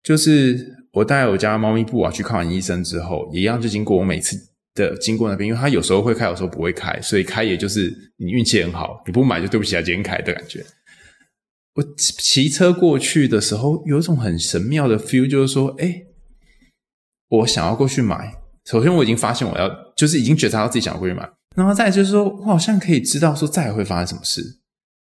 [0.02, 4.36] 就是我带我家猫咪布啊去看完医生之后，也一样就经过我每次
[4.74, 10.64] 的经过那边，因为它有时候会开，有时候不会开，所以开也就是你运气很好，你不买就对不起它今天开的感觉。
[11.78, 16.02] 我骑车过去的时候，有一种很神妙的 feel，就是说，哎，
[17.28, 18.34] 我想要过去买。
[18.64, 21.28] 首先，我已经发现我要，就是已经觉察到自己想要过去买。
[21.54, 24.58] 然后再就是说，我好像可以知道说，再会发生什么事。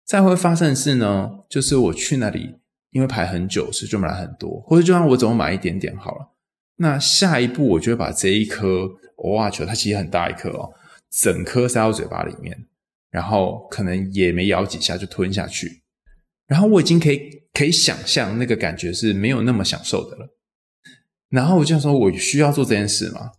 [0.05, 2.57] 再会发生的事呢，就是我去那里，
[2.91, 6.35] 因为排很久，所以就买了很多，或者就让我总买一点点好了。
[6.77, 10.73] 那下一步，我就会把这一颗蚵仔球，它其实很大一颗哦，
[11.11, 12.67] 整颗塞到嘴巴里面，
[13.11, 15.84] 然后可能也没咬几下就吞下去。
[16.47, 17.21] 然后我已经可以
[17.53, 20.29] 可以想象那个感觉是没有那么享受的了。
[21.29, 23.31] 然后我就说，我需要做这件事吗？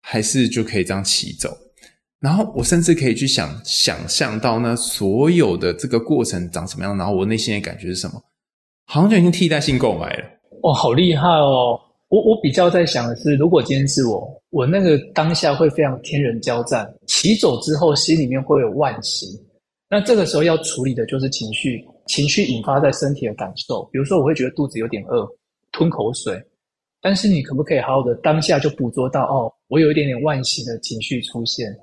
[0.00, 1.56] 还是就可以这样骑走？
[2.20, 8.22] 然后我甚至可以去想想象到那所有的这个过程长什么样，然后我内心的感觉是什么？
[8.86, 10.24] 好像就已经替代性购买了。
[10.62, 11.78] 哦，好厉害哦！
[12.08, 19.26] 我我比较在想的是，如果今天是我，我那个当下会非常天人交战，骑走之后心里面会有惋惜。
[19.88, 23.84] 那这个时候要处理的就是情绪，情绪引发在身体的感受。
[23.92, 25.28] 比如说，我会觉得肚子有点饿，
[25.72, 26.42] 吞口水。
[27.00, 31.76] 但是你可不可以好好的当下就捕捉到哦，我有一点点惋惜的情绪出现，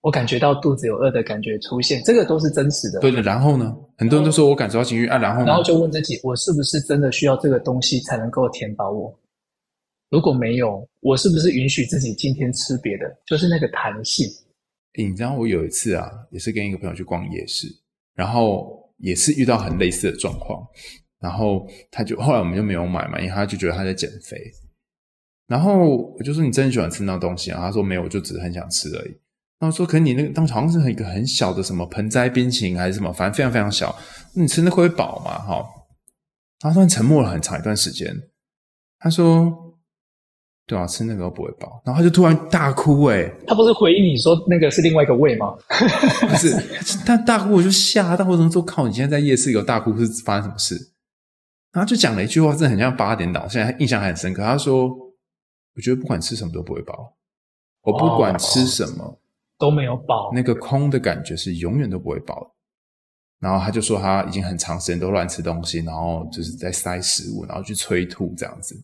[0.00, 2.98] 我感觉到肚子有饿的感觉出现，这个都是真实的。
[2.98, 3.76] 对的，然后呢？
[3.96, 5.46] 很多人都说我感受到情绪啊，然后呢？
[5.46, 9.16] 然后就问自己，我是不是真的需要这个东西才能够填饱我？
[10.08, 13.04] 如果没有，我是不是允许自己今天吃别的？
[13.26, 14.26] 就是那个弹性。
[14.98, 17.68] 你知道我有一次啊，也是跟一个朋友去逛夜市，
[18.16, 20.66] 然后也是遇到很类似的状况，
[21.18, 24.36] 然后他就后来我们就没有买嘛，因为他就觉得他在减肥。
[25.46, 27.60] 然后我就说，你真的喜欢吃那东西啊？
[27.60, 29.16] 他说没有，我就只是很想吃而已。
[29.58, 33.94] 然后说，可是你那个当时好像是一个很小的什么盆栽冰淇淋还是什么，反正非常非常小，
[34.34, 35.38] 你吃那会不会饱嘛？
[35.38, 35.64] 哈。
[36.60, 38.14] 他突然沉默了很长一段时间，
[38.98, 39.69] 他说。
[40.70, 43.28] 对啊，吃那个都不会饱，然后他就突然大哭哎！
[43.44, 45.52] 他不是回应你说那个是另外一个胃吗？
[45.66, 46.54] 不是，
[47.04, 48.86] 他大哭我就吓到，我怎么说靠？
[48.86, 50.92] 你现在在夜市有大哭是发生什么事？
[51.72, 54.44] 然后就讲了一句话，真的很像八点档，现在印象还很深刻。
[54.44, 54.86] 他说
[55.74, 57.16] ：“我觉得不管吃什么都不会饱，
[57.82, 59.18] 我不管吃什么、哦、
[59.58, 62.54] 都没有饱，那个空的感觉是永远都不会饱。”
[63.42, 68.76] 然后他就说他已经很长时间都乱吃东西，然后就是在塞食物，然后去催吐这样子。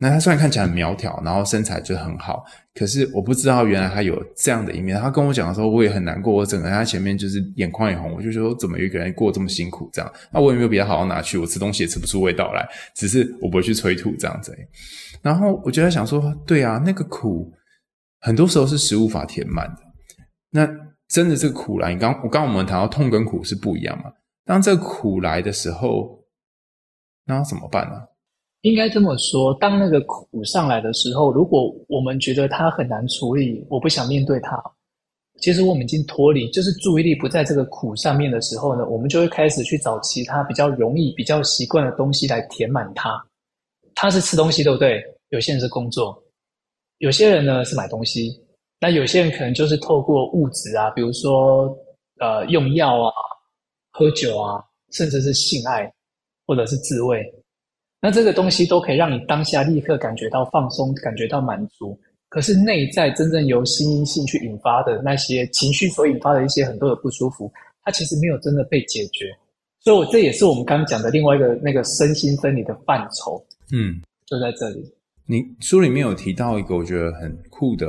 [0.00, 4.96] 那他虽然看起来很苗条，然后身材就很好，可是我不知道原来他有这样的一面。
[5.00, 6.32] 他跟我讲的时候，我也很难过。
[6.32, 10.12] 我整个在他前面就是眼眶也红，我就说怎么一个人过这么辛苦这样？
[10.32, 14.56] 那我也没有比他好到哪去，我吃东西也吃不出味道来，只是我不会去催吐这样子。
[15.20, 17.52] 然后我就在想说，对啊，那个苦
[18.20, 19.82] 很多时候是食物法填满的。
[20.50, 20.68] 那
[21.08, 24.12] 真的这个苦来，你刚我刚我们谈到痛跟苦是不一样嘛？
[24.44, 26.24] 当这个苦来的时候，
[27.24, 28.00] 那要怎么办呢？
[28.62, 34.60] 应该这么说，当那个苦上来的时候，如果我们觉得它很难处理，我不想面对它，
[35.40, 43.24] 其实我们已经脱离，就是注意力不在这个苦上面的时候呢，我们就会开始去找其他比较容易、比较习惯的东西来填满它。
[43.94, 45.02] 它是吃东西，对不对？
[45.28, 46.20] 有些人是工作，
[46.98, 48.42] 有些人呢是买东西，
[48.80, 51.72] 那有些人可能就是透过物质啊，比如说
[52.18, 53.12] 呃用药啊、
[53.92, 55.92] 喝酒啊，甚至是性爱
[56.44, 57.22] 或者是自慰。
[58.00, 61.98] 那这个东西都可以让你当下立刻感觉到放松，感觉到满足。
[62.28, 67.50] 可是内在真正由心因性去引发的那些情绪所引发的一些很多的不舒服，
[67.82, 69.34] 它其实没有真的被解决。
[69.80, 73.42] 所以，我这也是我们刚刚讲的另外一个那个身心分离的范畴。
[73.72, 74.84] 嗯，就在这里。
[75.26, 77.86] 你书里面有提到一个我觉得很酷的。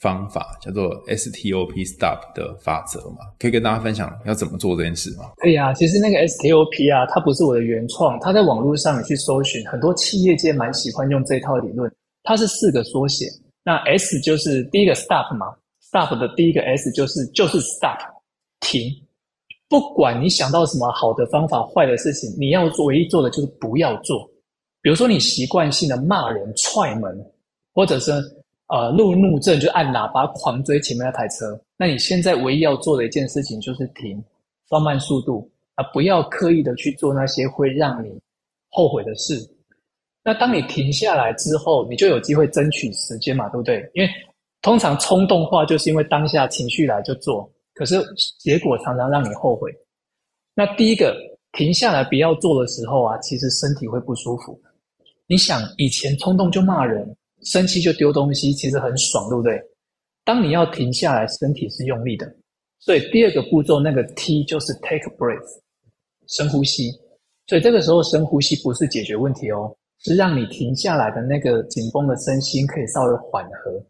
[0.00, 5.30] 方法叫做 STOP Stop 的法则嘛，可以跟大家分享要怎么做这件事吗？
[5.36, 11.92] 可以啊，其实那个 STOP 啊，它不是我的原创，它在网络上你去搜寻，很多企业界蛮喜欢用这套理论。
[12.22, 13.26] 它是四个缩写，
[13.62, 17.98] 那 S 就是第一个 Stop 嘛，Stop 的第一个 S 就是就是 Stop
[18.60, 18.90] 停，
[19.68, 24.26] 不管你想到什么好的方法、坏的事情，你要做唯一做的就是不要做。
[24.80, 27.14] 比如说你习惯性的骂人、踹门，
[27.74, 28.12] 或者是。
[28.70, 31.60] 呃，路怒症就按喇叭狂追前面那台车。
[31.76, 34.22] 那你现在唯一要做的一件事情就是停，
[34.68, 38.08] 放慢速度啊，不要刻意的去做那些会让你
[38.70, 39.34] 后悔的事。
[40.22, 43.90] 那当你停下来之后，你就有机会争取时间嘛，对不对？
[43.92, 44.08] 因为
[44.62, 48.00] 通常冲动化就是因为当下情绪来就做，可是
[48.38, 49.72] 结果常常让你后悔。
[50.54, 51.16] 那第一个
[51.54, 54.56] 停下来不要做的时候啊，其实身体会不舒服。
[55.26, 57.16] 你想以前冲动就骂人。
[57.42, 59.60] 生气就丢东西，其实很爽，对不对？
[60.24, 62.30] 当你要停下来，身体是用力的，
[62.78, 65.58] 所以第二个步骤那个 T 就是 take a breath，
[66.28, 66.90] 深呼吸。
[67.46, 73.84] 所以这个时候深呼吸不是解决问题哦，是让你停下来的那个紧绷的身心可以稍微缓和。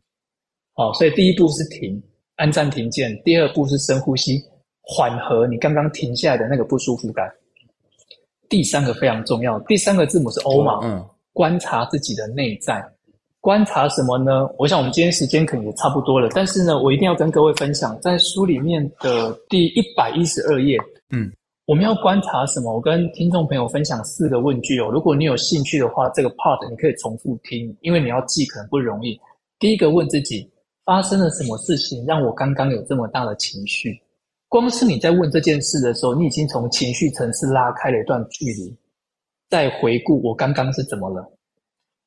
[0.72, 2.02] 好，所以第一步是停，
[2.36, 4.40] 按暂停键；第二步是深呼吸，
[4.80, 7.30] 缓和你刚刚停下来的那个不舒服感。
[8.48, 10.78] 第三个非常重要，第三个字母是 O 嘛？
[10.82, 12.82] 嗯，观察自己的内在。
[13.40, 14.46] 观察什么呢？
[14.58, 20.76] 我想我们今天时间可能也差不多了，但是呢，我一定要跟各位分享，在书里面的第一百一十二页，
[21.08, 21.32] 嗯，
[21.64, 22.70] 我们要观察什么？
[22.70, 24.90] 我跟听众朋友分享四个问句哦。
[24.92, 29.18] 如果你有兴趣的话，这个 part 你可以重复听，因为你要记可能不容易。
[29.58, 30.46] 第一个问自己：
[30.84, 33.98] 发生了什么事情让我刚刚有这么大的情绪？
[34.48, 38.76] 光是你在问这件事的时候，你已经从情绪层次拉开了一段距离。
[39.48, 41.26] 再回顾我刚刚是怎么了？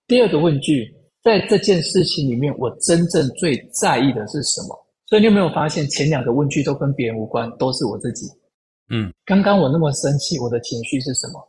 [0.05, 0.93] 第二个问句。
[1.23, 4.77] 在这件事情里面，我真正最在意的是什么？
[5.07, 8.27] 所以你有没有发现，前两个问句都跟别人无关，都是我自己。
[8.89, 11.41] 嗯，刚刚我那么生气，我的情绪是什么？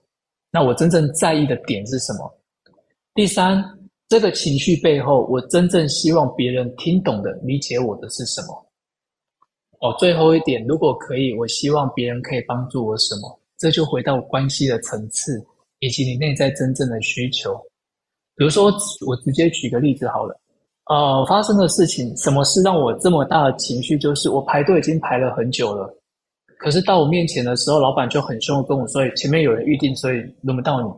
[0.50, 2.32] 那我真正在意的点是什么？
[3.14, 3.62] 第三，
[4.08, 8.66] 这个情绪背后，我真正希望别人听懂的、理解我的是什么？
[9.80, 13.40] 哦，最后一点，如果可以，我希望别人可以帮助我什么？
[13.58, 15.44] 这就回到关系的层次，
[15.80, 17.60] 以及你内在真正的需求。
[18.36, 18.72] 比如说，
[19.06, 20.38] 我直接举个例子好了。
[20.90, 23.96] 呃，发生的事情，什么事让我这么大的情绪？
[23.96, 25.88] 就是我排队已经排了很久了，
[26.58, 30.88] 可是到我面前的时候，老板就很凶的跟我说：“前面有人预定，所以轮不到你。”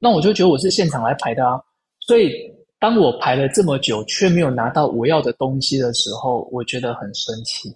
[0.00, 1.60] 那我就觉得我是现场来排的啊。
[2.00, 2.32] 所以
[2.80, 7.68] 当我排了这么久，却没有拿到我要的东西的时候，我觉得很生气。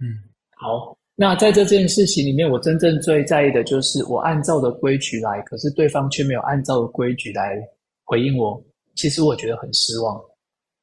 [0.00, 0.14] 嗯，
[0.56, 7.58] 好，那在这件事情里面，我真正最在意的就是我按照的规矩来，可是对方却没有按照的规矩来
[8.08, 8.58] 回应我。
[8.96, 10.18] 其实我觉得很失望。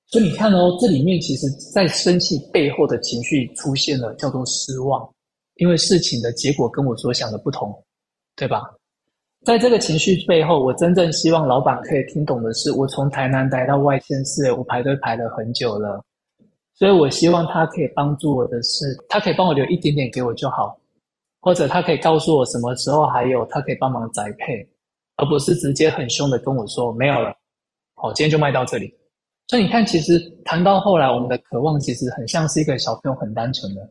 [0.05, 5.09] 所以你看哦，这里面其实，在生气背后的情绪出现了，叫做失望，
[5.55, 7.75] 因为事情的结果跟我所想的不同，
[8.35, 8.61] 对吧？
[9.43, 15.99] 在这个情绪背后，我真正希望老板可以听懂的是，我从台南来到外县市，我排队排了很久了，
[16.75, 20.79] 所以我希望他可以帮助我的是，他可以帮我留一点点给我就好，
[21.41, 24.67] 或者他可以告诉我什么时候还有，他可以帮忙宅配，
[25.17, 27.33] 而不是直接很凶的跟我说没有了，
[27.95, 28.93] 好，今天就卖到这里。
[29.47, 33.81] 所以你看，其实谈到后来，我们的渴望其实很像是一个小朋友，很单纯的。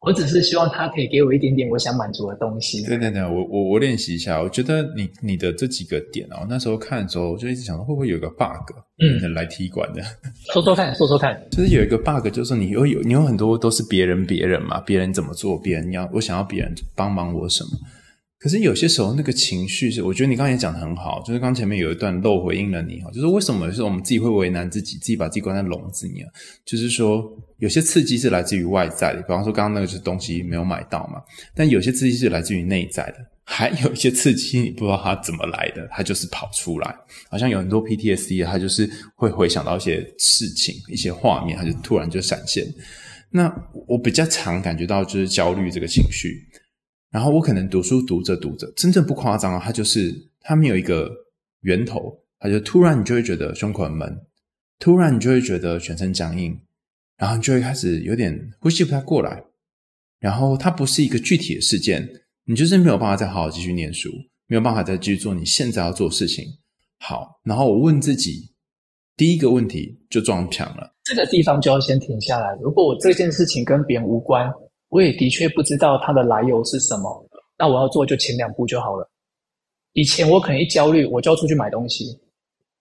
[0.00, 2.84] 我只是希望他可以给我一点点我想满足的东西。
[2.84, 4.42] 对对对，我我我练习一下。
[4.42, 10.02] 我觉得你你的这几个点哦，那时候看的时候，我就一直想说会不会有一个 bug，嗯，来踢馆的。
[10.52, 11.40] 说说看，说说看。
[11.52, 17.70] 就是有一个 bug，就是你有有你有很多都是别人别人嘛，别人怎么做，别人要我想要别人帮忙我什么。
[18.42, 26.28] 可是有些时候，那个情绪是，我觉得你刚才也讲得很好，就是刚前面有一段漏回应了你哈，就是为什么是我们自己会为难自己，自己把自己关在笼子里啊？
[26.64, 27.24] 就是说，
[27.58, 31.22] 有些刺激是来自于外在的，比方说刚刚那个是东西没有买到嘛，
[31.54, 36.92] 但有些刺激是来自于内在的， 还有一些刺激你不知道它怎么来的，它就是跑出来，
[37.30, 42.66] 好像有很多 PTSD，它就是会回想到一些事情、一些画面，它就突然就闪现。
[43.34, 43.50] 那
[43.86, 46.44] 我比较常感觉到就是焦虑这个情绪。
[47.12, 50.10] 然后我可能读书读着读着，真正不夸张啊，它就是
[50.40, 51.10] 它没有一个
[51.60, 54.18] 源头，它就突然你就会觉得胸口很闷，
[54.78, 56.58] 突然你就会觉得全身僵硬，
[57.18, 59.44] 然后你就会开始有点呼吸不太过来，
[60.20, 62.08] 然后它不是一个具体的事件，
[62.46, 64.08] 你就是没有办法再好好继续念书，
[64.46, 66.46] 没有办法再继续做你现在要做的事情。
[66.98, 68.54] 好，然后我问自己
[69.18, 72.58] 第一个问题就撞墙了，这个地方就要先停下来。
[72.62, 74.50] 如果我这件事情跟别人无关。
[74.92, 77.26] 我也的确不知道它的来由是什么，
[77.58, 79.08] 那我要做就前两步就好了。
[79.94, 82.14] 以前我可能一焦虑，我就要出去买东西；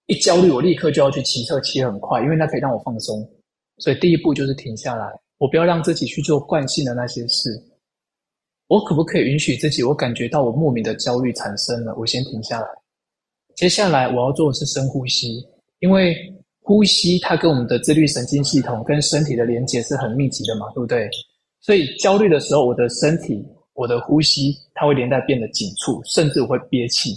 [0.07, 3.25] 一焦虑，我立刻就要去骑车，骑很快，因为那可以让我放松。
[3.77, 7.49] 所以第一步就是停下来，我不要让自己去做惯性的那些事。
[8.67, 9.81] 我可不可以允许自己？
[9.81, 12.67] 我感觉到我莫名的焦虑产生了，我先停下来。
[13.55, 15.41] 接下来我要做的是深呼吸，
[15.79, 16.13] 因为
[16.59, 21.09] 呼吸它跟我们的自律神经系统跟身体的连接是很密集的嘛，对不对？
[21.61, 27.13] 所以焦虑的时候，我的身体、我的呼吸，它会连带变得紧促，甚至我会憋气。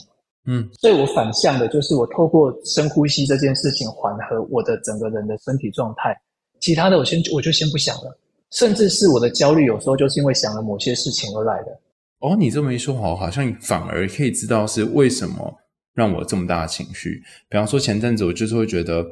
[0.46, 6.14] 嗯，所以我反向的，就是我透过深呼吸这件事情，缓和我的整个人的身体状态。
[6.60, 8.14] 其他的，我先我就先不想了。
[8.50, 11.80] 甚至是我的焦虑，有时候就是因为想了某些事情而来的。
[12.20, 15.52] 哦，你这么一说，好，好像反而可以知道是为什么
[15.94, 17.22] 让我这么大的情绪。
[17.48, 19.04] 比方说前阵子，我就是会觉得，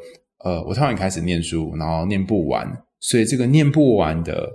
[0.44, 2.70] 呃，我突然开始念书，然后念不完，
[3.00, 4.46] 所以这个念不完的。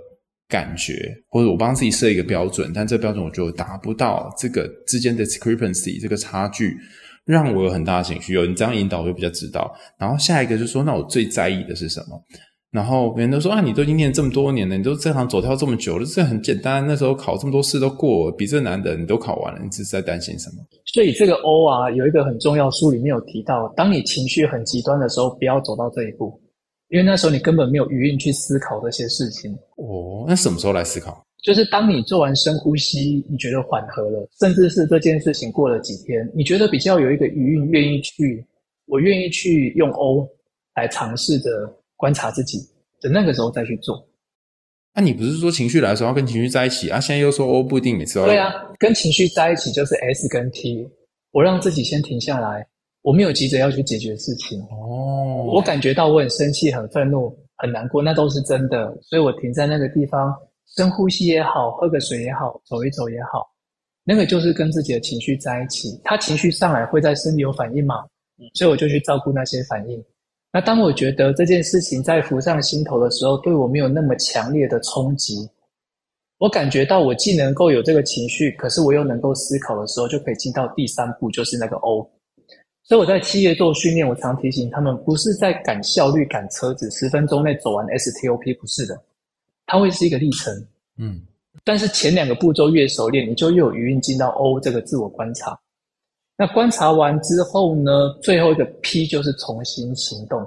[0.48, 6.74] 感觉，或者我帮自己设一个标准，但这标准我就达不到，这个之间的 discrepancy 这个差距，
[7.26, 8.32] 让我有很大的情绪。
[8.32, 9.70] 有你这样引导，我就比较知道。
[9.98, 12.18] 然后下一个就说，那我最在意的是什么？
[12.70, 16.86] 然后别人都说啊，你都已经念这么多年了，你都这行走跳这么久了，这很简单。
[16.86, 20.56] 那时候考这么多试都过，比这难的你都考完了，你这是在担心什么？
[20.84, 26.38] 所以这个 O 啊，有一个很重要，书里面有提到，当你情绪很极端的时候，不要走到这一步。
[26.88, 29.52] 因为那时候你根本没有余韵去思考这些事情。
[29.76, 31.24] 哦，那什么时候来思考？
[31.44, 38.44] 就是当你做完深呼吸，你觉得缓和了，甚至是这件事情过了几天，你觉得比较有一个余韵，愿意去，
[38.86, 40.28] 我愿意去用 O
[40.74, 41.50] 来尝试着
[41.96, 42.58] 观察自己，
[43.00, 44.04] 的那个时候再去做。
[44.94, 46.98] 那、啊、你不是说情绪来的时候要跟情绪在一起啊？
[46.98, 48.26] 现在又说 O 不一定每次都要。
[48.26, 50.88] 对啊，跟情绪在一起就是 S 跟 T，
[51.30, 52.66] 我让自己先停下来。
[53.08, 58.94] 我没有急着要去解决事情哦，我感觉到我很生气、很愤怒、很难过，那都是真的。
[59.00, 60.30] 所以我停在那个地方，
[60.76, 63.48] 深呼吸也好，喝个水也好，走一走也好，
[64.04, 65.98] 那个就是跟自己的情绪在一起。
[66.04, 68.04] 他情绪上来会在身体有反应嘛？
[68.52, 70.04] 所以我就去照顾那些反应。
[70.52, 75.48] 那当我觉得这件事情在浮上心头的时候，对我没有那么强烈的冲击，
[76.36, 82.06] 我感觉到我既能够有这个情绪，可是我又能够思考的时候，就可以进到第三步，就是那个 O。
[82.88, 88.98] 所以我在企业做训练，我常提醒他们，不是在赶效率、赶车子，十分钟内走完 STOP，不是的，
[89.66, 90.66] 它会是一个历程。
[90.96, 91.20] 嗯，
[91.62, 95.56] 但是前两个步骤越熟练，你就越有余韵进到 O 这个自我观察。
[96.36, 100.44] 那观察完之后呢，最后一个 P 就是重新行动。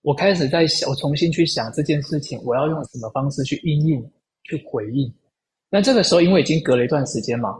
[0.00, 4.10] 我开始在想，我重新去想这件事情，我要用什么方式去应应。
[4.44, 5.10] 去回应，
[5.70, 7.56] 那这个时候因为已经隔了一段时间嘛，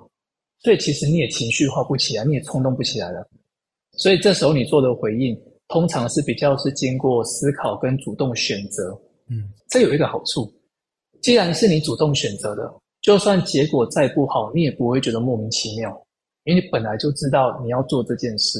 [0.65, 3.25] 所以其实你也情绪化不起来，你也冲动不起来了。
[3.97, 5.39] 所以这时候你做的回应，
[5.69, 8.99] 通常是比较是经过思考跟主动选择。
[9.29, 10.53] 嗯，这有一个好处，
[11.21, 15.91] 既然是你主动选择的，就算结果再不好，你也不会觉得莫名其妙，
[16.45, 18.59] 因为你本来就知道你要做这件事，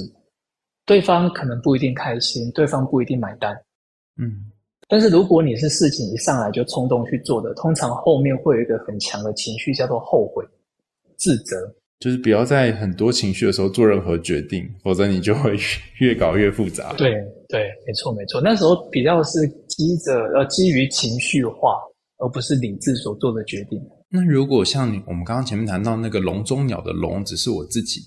[0.85, 3.55] 对方可能不一定开心，对方不一定买单。
[4.17, 4.51] 嗯。
[4.89, 10.45] 但是如果你是事情一上来就冲动去做的，通常后面会有一个很强的情绪，叫做后悔、
[11.17, 11.75] 自责。
[12.03, 15.57] 就是不要在很多情绪的时候做任何决定，否则你就会
[16.01, 16.93] 越搞越复杂。
[16.95, 17.13] 对
[17.49, 18.41] 对，没错没错。
[18.41, 21.77] 那时候比较是基着呃基于情绪化，
[22.19, 23.81] 而不是理智所做的决定。
[24.11, 28.01] 那如果像你我们刚刚前面谈到那个笼中鸟的笼，只是我自己，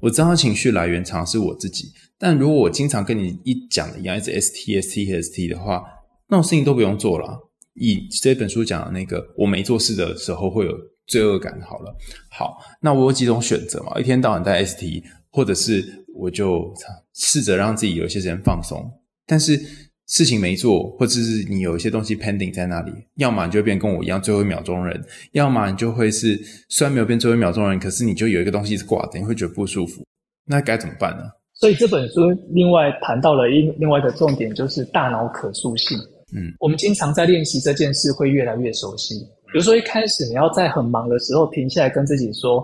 [0.00, 1.86] 我知道情绪来源常是我自己。
[2.18, 5.82] 但如果我经常跟你一讲的一样，一直 S T S T S T 的话。
[6.30, 7.38] 那种事情都不用做了。
[7.72, 10.72] 以这本书讲的那个，我没做事的时候会有
[11.08, 11.60] 罪恶感。
[11.62, 11.92] 好了，
[12.30, 13.98] 好，那我有几种选择嘛？
[13.98, 15.84] 一天到晚在 ST，或者是
[16.14, 16.72] 我就
[17.14, 18.88] 试着让自己有一些时间放松。
[19.26, 19.60] 但是
[20.06, 30.02] 事情没做，或者是你有一些东西 pending 在那里，要么你就会变跟我一样最后一秒钟人，要么你就会是虽然没有变最后一秒钟人，可是你就有一个东西是挂着，你会觉得不舒服。
[30.46, 31.24] 那该怎么办呢？
[31.52, 35.98] 所以这本书另外谈到了一另外一个重点，就是大脑可塑性。
[36.32, 39.14] 嗯，我们经常在练习这件事，会越来越熟悉。
[39.52, 42.60] 比如说，一开始你要在很忙的时候停下来跟自己说：“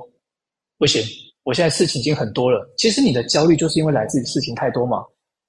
[0.78, 1.02] 不行，
[1.42, 5.02] 我现在事情已经很多了。”其实你的焦虑就是因为来自于事情太多嘛。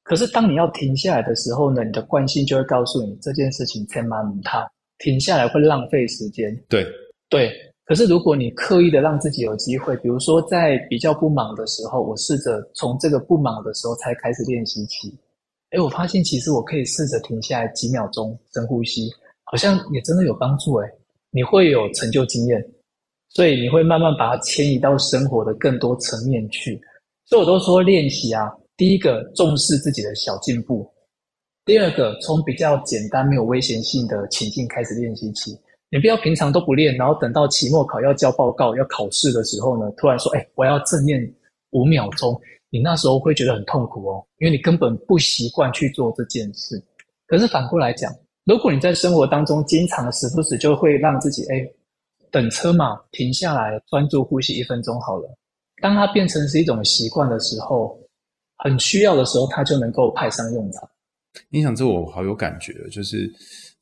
[0.04, 4.66] 可是当你要停下来的时候呢，你的惯性就会告诉你这件事情太慢，它
[5.00, 6.56] 停下来会浪费时间。
[6.70, 6.86] 对
[7.30, 7.52] 对。
[7.84, 15.14] 可是如果你刻意的让自己有机会，比如说在比较不忙的时候，我试着从这个不忙的时候才开始练习起。
[15.72, 19.12] 哎，我发现其实我可以试着停下来几秒钟深呼吸，
[19.44, 20.90] 好像也真的有帮助诶。
[21.36, 22.66] 你会有成就经验，
[23.28, 26.80] 所以你会慢慢把它迁移到生活的更多层面去。
[27.26, 30.90] 所以我都说练习啊，第一个重视自己的小进步，
[31.66, 35.52] 第二个从比较简单没有危险性的情境开始练习起。
[35.90, 41.22] 你不要平常都不练，然后等到期末考要交报告要考试的时候呢，突然说：“哎，我要正念
[41.72, 42.40] 五秒钟。”
[42.72, 46.82] 你那时候会觉得很痛苦哦，因为你根本不习惯去做这件事。
[47.28, 48.10] 可是反过来讲，
[48.46, 51.68] 如果你在生活当中经常时不时就会让自己诶，
[52.32, 55.38] 等车嘛，停下来专注呼吸一分钟好了。
[55.82, 58.00] 当它变成是一种习惯的时候，
[58.58, 60.88] 很需要的时候，它就能够派上用场。
[61.50, 63.30] 你想这我好有感觉，就是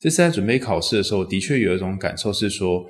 [0.00, 2.84] 这次在准备考试的时候，的确有一种感受是说，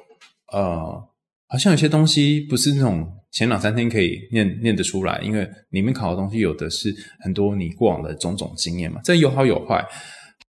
[0.53, 1.09] 呃，
[1.49, 3.07] 好像有些东西不是那种。
[3.35, 9.01] 前两三天可以念念得出来，因为里面考的东西有的是很多你过往的种种经验嘛。
[9.03, 9.85] 这有好有坏，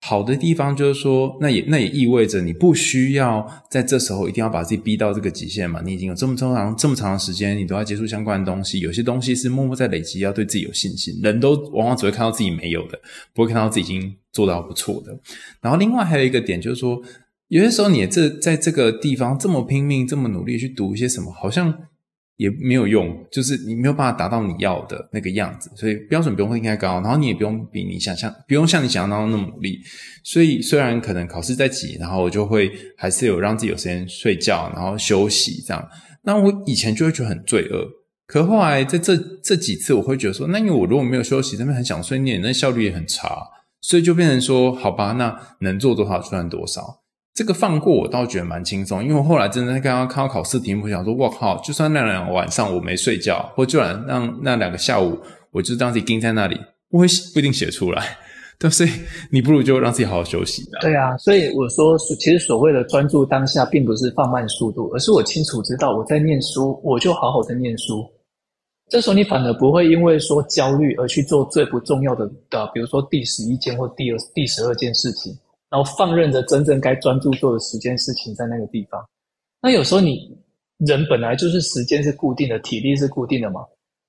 [0.00, 5.82] 好的地方就是说，那也那也意味着你不需要在这时候一定要把自己逼到这个极限嘛。
[5.84, 8.78] 你已经有这么长这么长的时间，你都要接触相关的东西。
[8.78, 11.18] 有些东西是默默在累积，要对自己有信心。
[11.22, 12.98] 人都往往只会看到自己没有的，
[13.34, 15.18] 不会看到自己已经做到不错的。
[15.60, 17.02] 然后另外还有一个点就是说，
[17.48, 21.74] 有些时候你这在这个地方这么拼命、这么努力去读一些什么，好像。
[22.38, 29.80] 也没有用，就是你没有办法达到你要的那个样子，所以标准不用应该高，然后你也不用比你想象，不用像你想象当中那么努力。
[30.22, 35.88] 所以虽然可能考试在挤，然后我就会还是有让自己有时间睡觉，然后休息这样。
[36.22, 37.84] 那我以前就会觉得很罪恶，
[38.26, 43.48] 可后来在这这几次，我会觉得说，那因为我如果没有休息，这边很想睡念，那效率也很差，
[43.80, 47.02] 所以就变成说，好吧，那能做多少算多少。
[47.38, 51.56] 这个放过我倒觉得蛮轻松，因为我后来真的刚刚看到考试题目，我想说，哇靠！
[51.58, 55.16] 就算那两个晚上我没睡觉，或就然让那两个下午，
[55.52, 56.60] 我就让自己盯在那里，
[56.90, 58.02] 不会不一定写出来。
[58.58, 58.84] 但是
[59.30, 60.68] 你不如就让自己好好休息。
[60.80, 68.04] 对啊，所以我说，其实所谓的专注当下，并不是放慢速度，而是我清楚知道我在念书，我就好好的念书。
[68.88, 75.32] 这时候你反而不会因为说焦虑而去做最不重要的的，比如说第十一件或第二第十二件事情。
[75.70, 79.04] 然后放任着真正该专注做的时间事情在那个地方。
[79.60, 80.36] 那有时候你
[80.78, 83.64] 人本来就是时间是固定的，体力是固定的嘛。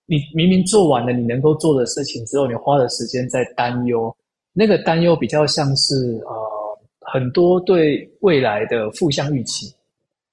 [0.05, 4.15] 你明明做完了你能够做的事情之后，你花的时间在担忧，
[4.53, 5.95] 那个担忧比较像是
[6.25, 9.73] 呃很多对未来的负向预期。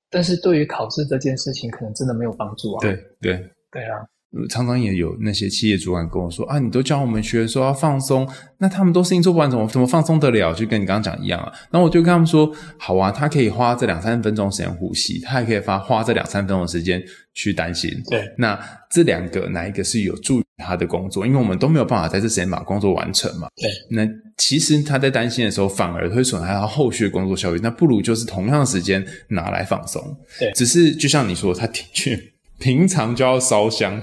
[0.08, 2.80] 但是对于考试这件事情，可能真的没有帮助啊。
[2.80, 4.06] 对对对啊。
[4.48, 8.28] 常常也有那些企业主管跟我说啊，你都教我们学生说要放松，
[8.58, 10.52] 那他们都事情做不完，怎么怎么放松得了？
[10.52, 11.52] 就跟你刚刚讲一样啊。
[11.70, 17.02] 然后我就跟他们说，好啊，他可以花这两三分钟时间呼吸，他也可以花花这两三分钟的时间
[17.34, 17.90] 去担心。
[18.10, 18.58] 对，那
[18.90, 21.26] 这两个哪一个是有助于他的工作？
[21.26, 23.48] 因为我们都没有办法在这时间把工作完成嘛。
[23.56, 27.60] 对，那其实他在担心的时候，反而会损害他后续的工作效率。
[27.62, 30.02] 那不如就是同样的时间拿来放松。
[30.38, 32.18] 对，只是就像你说，他的确
[32.58, 34.00] 平常就要烧香。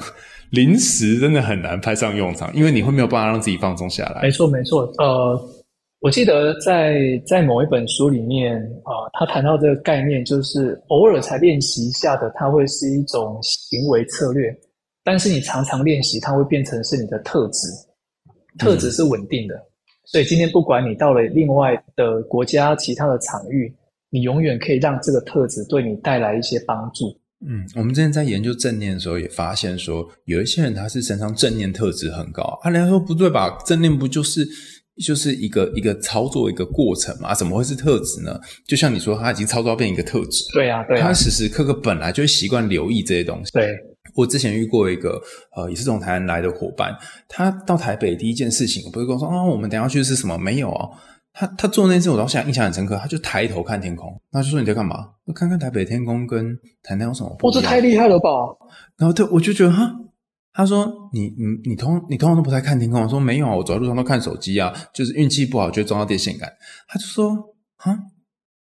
[0.52, 4.22] 临时真的很难派上用场，因为你会没有办法让自己放松下来。
[4.22, 4.84] 没错，没错。
[5.00, 5.50] 呃，
[6.00, 14.52] 我记得在在某一本书里面啊，呃，他谈到这个概念，就是偶尔才练习一下的，它会是一种行为策略；
[15.04, 17.68] 但是你常常练习，它会变成是你的特质。
[18.60, 19.66] 特质是稳定的，嗯，
[20.06, 23.74] 所以今天不管你到了另外的国家、其他的场域，
[24.12, 27.06] 你永远可以让这个特质对你带来一些帮助。
[27.48, 32.42] 嗯，我们之前在研究正念的时候，也发现说，有一些人他是身上正念特质很高。
[32.64, 33.58] 啊，人家说不对吧？
[33.66, 34.48] 正念不就是
[35.04, 37.34] 就是一个一个操作一个过程嘛？
[37.34, 38.40] 怎么会是特质呢？
[38.66, 40.46] 就像你说，他已经操作到变一个特质。
[40.54, 41.08] 对呀，对呀。
[41.08, 43.52] 他时时刻刻本来就习惯留意这些东西。
[43.52, 43.76] 对，
[44.16, 45.22] 我之前遇过一个
[45.56, 46.96] 呃，也是从台湾来的伙伴，
[47.28, 50.38] 他到台北第一件事情，不是跟我说啊，我们等下去吃什么？
[50.38, 50.92] 没有哦。
[51.34, 52.96] 他他做那件事，我到现在印象很深刻。
[52.96, 55.10] 他就抬头看天空，他就说：“你在干嘛？
[55.26, 58.30] 我看看台北天空跟台南有什么不一样？”哦，这太厉害了吧！
[58.98, 59.92] 然后对，我就觉得哈，
[60.54, 66.48] 他说：“你你你通你通常都不太看天空。”我说：“没有啊，我走在路上都看手机啊，就是运气不好就会撞到电线杆。”
[66.88, 67.36] 他就说
[67.78, 67.98] ：“哈，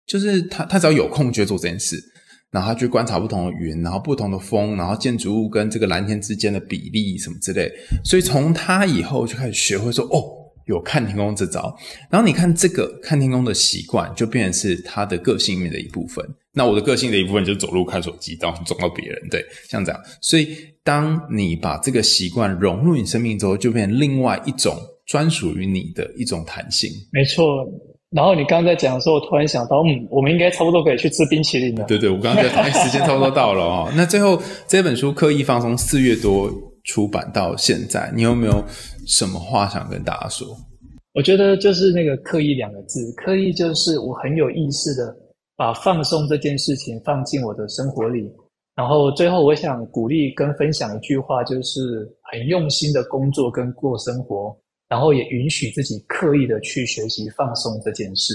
[0.06, 2.02] 就是他他只要有空就会做这件事，
[2.50, 7.70] 然后他去观察不同的云，然后不同的风，然后建筑物跟这个蓝天之间的比例什么之类。
[8.02, 11.74] 所以从他以后就开始学会说哦。”有看天空这招，
[12.10, 16.24] 然后你看这个看天空的习惯，就变成是他的个性里面的一部分。
[16.52, 20.00] 那我的个性的一部分就是走路看手机，然后撞到别人，对，像这样。
[20.20, 26.90] 所以，当你把这个习惯融入你生命之后，就变成另外一种专属于你的一种弹性。
[27.12, 27.66] 没错。
[28.10, 31.84] 然后你刚刚在讲的时候，我突然想到，嗯，我们应该差不多可以去吃冰淇淋了。
[31.86, 33.92] 对对，我刚刚在讲，哎，时间差不多到了哦。
[33.96, 36.48] 那最后这本书刻意放松，四月多
[36.84, 38.64] 出版到现在，你有没有？
[39.06, 40.56] 什么话想跟大家说？
[41.12, 45.14] 我觉得就是那个“刻意”两个字，刻意就是我很有意识的
[45.56, 48.26] 把放松这件事情放进我的生活里。
[48.74, 54.56] 然后最后，我想鼓励跟分享一句话，就是很用心的工作跟过生活，
[54.88, 58.32] 然后也允许自己刻意的去学习放松这件事。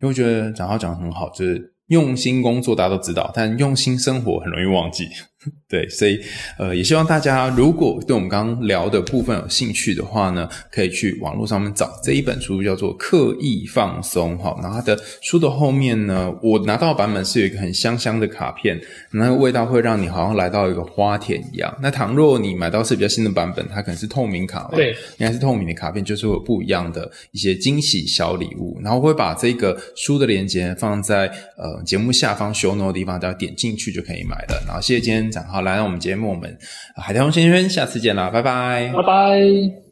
[0.00, 5.08] 因为我觉得讲话讲得很好，就是用心工作，大家都知道，但用心生活很容易忘记。
[5.68, 6.20] 对，所以
[6.58, 14.56] 呃，也希望大家如果对我们刚刚聊的部分有兴趣的话呢，可以去网络上面找这一本书，叫做《刻意放松》哈。
[14.62, 18.80] 然后它的书的后面呢，我拿到的版本是有一个很香香的卡片，
[19.10, 21.76] 那个味道会让你好像来到一个花田一样。
[21.82, 28.78] 那倘若你买到是比较新的版本，它可能是透明卡，对，应该是透明的卡片，就是会有不一样的一些惊喜小礼物。
[28.82, 31.26] 然后我会把这个书的链接放在
[31.56, 34.62] 呃节目下方 show note 的地方，大家点进去就可以买了。
[34.66, 36.56] 然后谢谢今天好，来到我们节目，我们
[36.96, 39.85] 海苔熊甜甜圈，下次见啦，拜拜，拜拜。